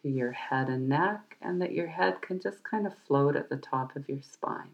to 0.00 0.08
your 0.08 0.32
head 0.32 0.70
and 0.70 0.88
neck, 0.88 1.36
and 1.42 1.60
that 1.60 1.72
your 1.72 1.88
head 1.88 2.22
can 2.22 2.40
just 2.40 2.64
kind 2.64 2.86
of 2.86 2.94
float 3.06 3.36
at 3.36 3.50
the 3.50 3.58
top 3.58 3.94
of 3.96 4.08
your 4.08 4.22
spine. 4.22 4.70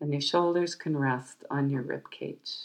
And 0.00 0.10
your 0.10 0.22
shoulders 0.22 0.74
can 0.74 0.96
rest 0.96 1.44
on 1.50 1.68
your 1.68 1.82
rib 1.82 2.10
cage. 2.10 2.64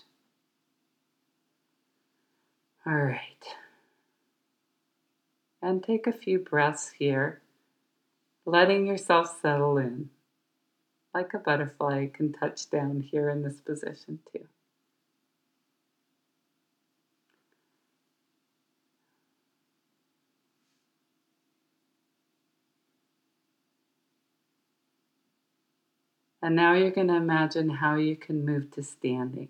All 2.86 2.95
right. 2.95 3.57
And 5.67 5.84
take 5.84 6.08
a 6.08 6.13
few 6.13 6.39
breaths 6.39 6.91
here, 6.97 7.41
letting 8.45 8.88
yourself 8.88 9.41
settle 9.41 9.77
in. 9.77 10.10
Like 11.13 11.34
a 11.34 11.39
butterfly, 11.39 12.03
you 12.03 12.08
can 12.08 12.32
touch 12.32 12.69
down 12.69 13.01
here 13.01 13.30
in 13.30 13.41
this 13.41 13.60
position 13.60 14.19
too. 14.32 14.45
And 26.41 26.56
now 26.56 26.75
you're 26.75 26.91
going 26.91 27.10
to 27.10 27.15
imagine 27.15 27.69
how 27.71 27.95
you 27.95 28.15
can 28.15 28.45
move 28.45 28.71
to 28.71 28.84
standing 28.84 29.49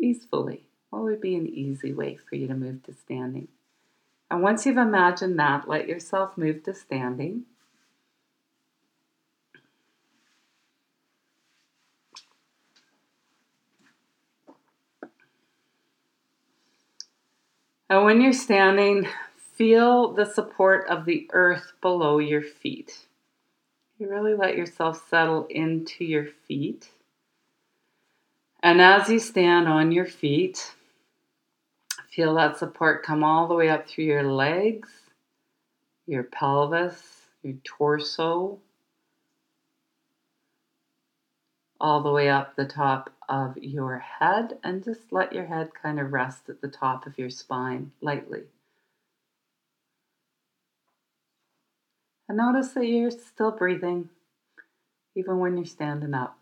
easily. 0.00 0.69
What 0.90 1.02
would 1.02 1.20
be 1.20 1.36
an 1.36 1.46
easy 1.46 1.92
way 1.92 2.16
for 2.16 2.34
you 2.34 2.46
to 2.48 2.54
move 2.54 2.82
to 2.84 2.92
standing? 2.92 3.48
And 4.30 4.42
once 4.42 4.66
you've 4.66 4.76
imagined 4.76 5.38
that, 5.38 5.68
let 5.68 5.88
yourself 5.88 6.36
move 6.36 6.62
to 6.64 6.74
standing. 6.74 7.44
And 17.88 18.04
when 18.04 18.20
you're 18.20 18.32
standing, 18.32 19.08
feel 19.54 20.12
the 20.12 20.24
support 20.24 20.86
of 20.88 21.04
the 21.04 21.28
earth 21.32 21.72
below 21.80 22.18
your 22.18 22.42
feet. 22.42 23.06
You 23.98 24.08
really 24.08 24.34
let 24.34 24.56
yourself 24.56 25.08
settle 25.10 25.46
into 25.50 26.04
your 26.04 26.26
feet. 26.46 26.90
And 28.62 28.80
as 28.80 29.08
you 29.08 29.18
stand 29.18 29.66
on 29.66 29.90
your 29.90 30.06
feet, 30.06 30.74
feel 32.10 32.34
that 32.34 32.58
support 32.58 33.04
come 33.04 33.22
all 33.22 33.46
the 33.46 33.54
way 33.54 33.68
up 33.68 33.88
through 33.88 34.04
your 34.04 34.24
legs, 34.24 34.88
your 36.06 36.24
pelvis, 36.24 37.00
your 37.42 37.54
torso, 37.64 38.58
all 41.80 42.02
the 42.02 42.10
way 42.10 42.28
up 42.28 42.56
the 42.56 42.64
top 42.66 43.10
of 43.28 43.56
your 43.56 43.98
head, 43.98 44.58
and 44.64 44.84
just 44.84 45.12
let 45.12 45.32
your 45.32 45.46
head 45.46 45.70
kind 45.80 46.00
of 46.00 46.12
rest 46.12 46.48
at 46.48 46.60
the 46.60 46.68
top 46.68 47.06
of 47.06 47.18
your 47.18 47.30
spine 47.30 47.92
lightly. 48.00 48.42
And 52.28 52.36
notice 52.36 52.72
that 52.72 52.86
you're 52.86 53.10
still 53.10 53.50
breathing, 53.52 54.10
even 55.14 55.38
when 55.38 55.56
you're 55.56 55.66
standing 55.66 56.14
up. 56.14 56.39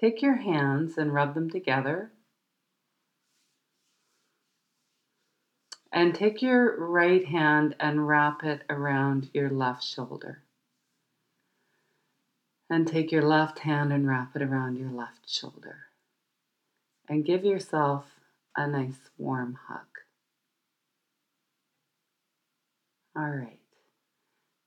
Take 0.00 0.22
your 0.22 0.36
hands 0.36 0.96
and 0.96 1.12
rub 1.12 1.34
them 1.34 1.50
together. 1.50 2.12
And 5.90 6.14
take 6.14 6.40
your 6.40 6.76
right 6.78 7.26
hand 7.26 7.74
and 7.80 8.06
wrap 8.06 8.44
it 8.44 8.62
around 8.70 9.30
your 9.32 9.50
left 9.50 9.82
shoulder. 9.82 10.42
And 12.70 12.86
take 12.86 13.10
your 13.10 13.22
left 13.22 13.60
hand 13.60 13.92
and 13.92 14.06
wrap 14.06 14.36
it 14.36 14.42
around 14.42 14.76
your 14.76 14.90
left 14.90 15.28
shoulder. 15.28 15.86
And 17.08 17.24
give 17.24 17.44
yourself 17.44 18.04
a 18.56 18.68
nice 18.68 19.10
warm 19.16 19.58
hug. 19.66 19.86
All 23.16 23.30
right. 23.30 23.58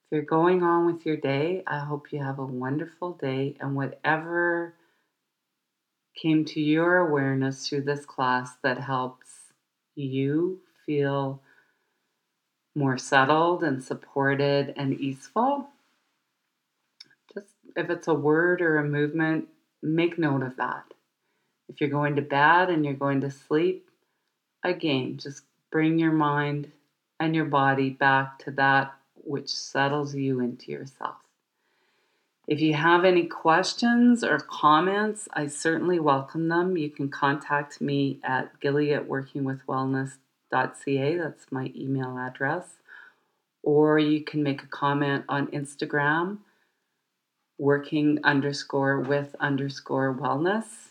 If 0.05 0.11
you're 0.11 0.23
going 0.23 0.61
on 0.63 0.87
with 0.87 1.05
your 1.05 1.15
day, 1.15 1.63
I 1.65 1.79
hope 1.79 2.11
you 2.11 2.21
have 2.21 2.39
a 2.39 2.45
wonderful 2.45 3.13
day 3.13 3.55
and 3.61 3.75
whatever 3.75 4.73
came 6.15 6.45
to 6.45 6.61
your 6.61 6.97
awareness 6.97 7.67
through 7.67 7.81
this 7.81 8.05
class 8.05 8.51
that 8.63 8.79
helps 8.79 9.53
you 9.95 10.59
feel 10.85 11.41
more 12.75 12.97
settled 12.97 13.63
and 13.63 13.83
supported 13.83 14.73
and 14.77 14.99
easeful. 14.99 15.67
Just 17.33 17.47
if 17.75 17.89
it's 17.89 18.07
a 18.07 18.13
word 18.13 18.61
or 18.61 18.77
a 18.77 18.83
movement, 18.83 19.47
make 19.81 20.17
note 20.17 20.43
of 20.43 20.57
that. 20.57 20.85
If 21.69 21.79
you're 21.79 21.89
going 21.89 22.15
to 22.15 22.21
bed 22.21 22.69
and 22.69 22.85
you're 22.85 22.93
going 22.93 23.21
to 23.21 23.31
sleep, 23.31 23.89
again, 24.63 25.17
just 25.17 25.43
bring 25.71 25.99
your 25.99 26.11
mind 26.11 26.71
and 27.19 27.35
your 27.35 27.45
body 27.45 27.89
back 27.89 28.39
to 28.39 28.51
that 28.51 28.93
which 29.15 29.49
settles 29.49 30.15
you 30.15 30.39
into 30.39 30.71
yourself. 30.71 31.15
If 32.51 32.59
you 32.59 32.73
have 32.73 33.05
any 33.05 33.27
questions 33.27 34.25
or 34.25 34.37
comments, 34.37 35.29
I 35.31 35.47
certainly 35.47 36.01
welcome 36.01 36.49
them. 36.49 36.75
You 36.75 36.89
can 36.89 37.07
contact 37.07 37.79
me 37.79 38.19
at 38.25 38.59
gilly 38.59 38.93
at 38.93 39.07
workingwithwellness.ca. 39.07 41.15
That's 41.15 41.45
my 41.49 41.71
email 41.73 42.17
address. 42.17 42.75
Or 43.63 43.99
you 43.99 44.25
can 44.25 44.43
make 44.43 44.63
a 44.63 44.67
comment 44.67 45.23
on 45.29 45.47
Instagram, 45.47 46.39
working 47.57 48.19
underscore 48.21 48.99
with 48.99 49.33
underscore 49.39 50.13
wellness, 50.13 50.89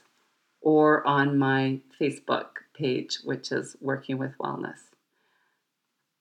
or 0.63 1.07
on 1.07 1.37
my 1.37 1.81
Facebook 2.01 2.47
page, 2.75 3.19
which 3.23 3.53
is 3.53 3.77
Working 3.83 4.17
with 4.17 4.33
Wellness. 4.39 4.79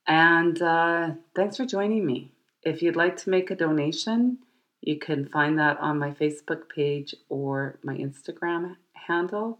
And 0.06 0.62
uh, 0.62 1.12
thanks 1.34 1.56
for 1.56 1.66
joining 1.66 2.06
me. 2.06 2.34
If 2.62 2.82
you'd 2.82 2.98
like 2.98 3.16
to 3.24 3.30
make 3.30 3.50
a 3.50 3.56
donation, 3.56 4.40
you 4.82 4.98
can 4.98 5.28
find 5.28 5.60
that 5.60 5.80
on 5.80 6.00
my 6.00 6.12
Facebook 6.12 6.70
page 6.74 7.14
or 7.28 7.80
my 7.84 7.96
Instagram 7.96 8.76
handle 8.94 9.60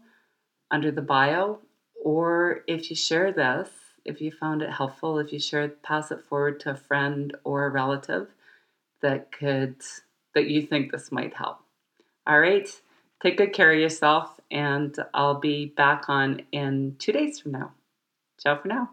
under 0.70 0.90
the 0.90 1.02
bio. 1.02 1.58
Or 2.02 2.60
if 2.66 2.88
you 2.90 2.96
share 2.96 3.32
this, 3.32 3.68
if 4.04 4.20
you 4.20 4.32
found 4.32 4.62
it 4.62 4.70
helpful, 4.70 5.18
if 5.18 5.32
you 5.32 5.38
share 5.38 5.68
pass 5.68 6.10
it 6.10 6.24
forward 6.28 6.60
to 6.60 6.70
a 6.70 6.76
friend 6.76 7.36
or 7.44 7.66
a 7.66 7.70
relative 7.70 8.28
that 9.02 9.30
could 9.32 9.76
that 10.34 10.46
you 10.46 10.62
think 10.62 10.92
this 10.92 11.12
might 11.12 11.34
help. 11.34 11.58
All 12.26 12.40
right, 12.40 12.68
take 13.22 13.36
good 13.36 13.52
care 13.52 13.72
of 13.72 13.78
yourself, 13.78 14.40
and 14.50 14.96
I'll 15.12 15.40
be 15.40 15.66
back 15.66 16.04
on 16.08 16.42
in 16.52 16.96
two 16.98 17.12
days 17.12 17.40
from 17.40 17.52
now. 17.52 17.72
Ciao 18.40 18.56
for 18.56 18.68
now. 18.68 18.90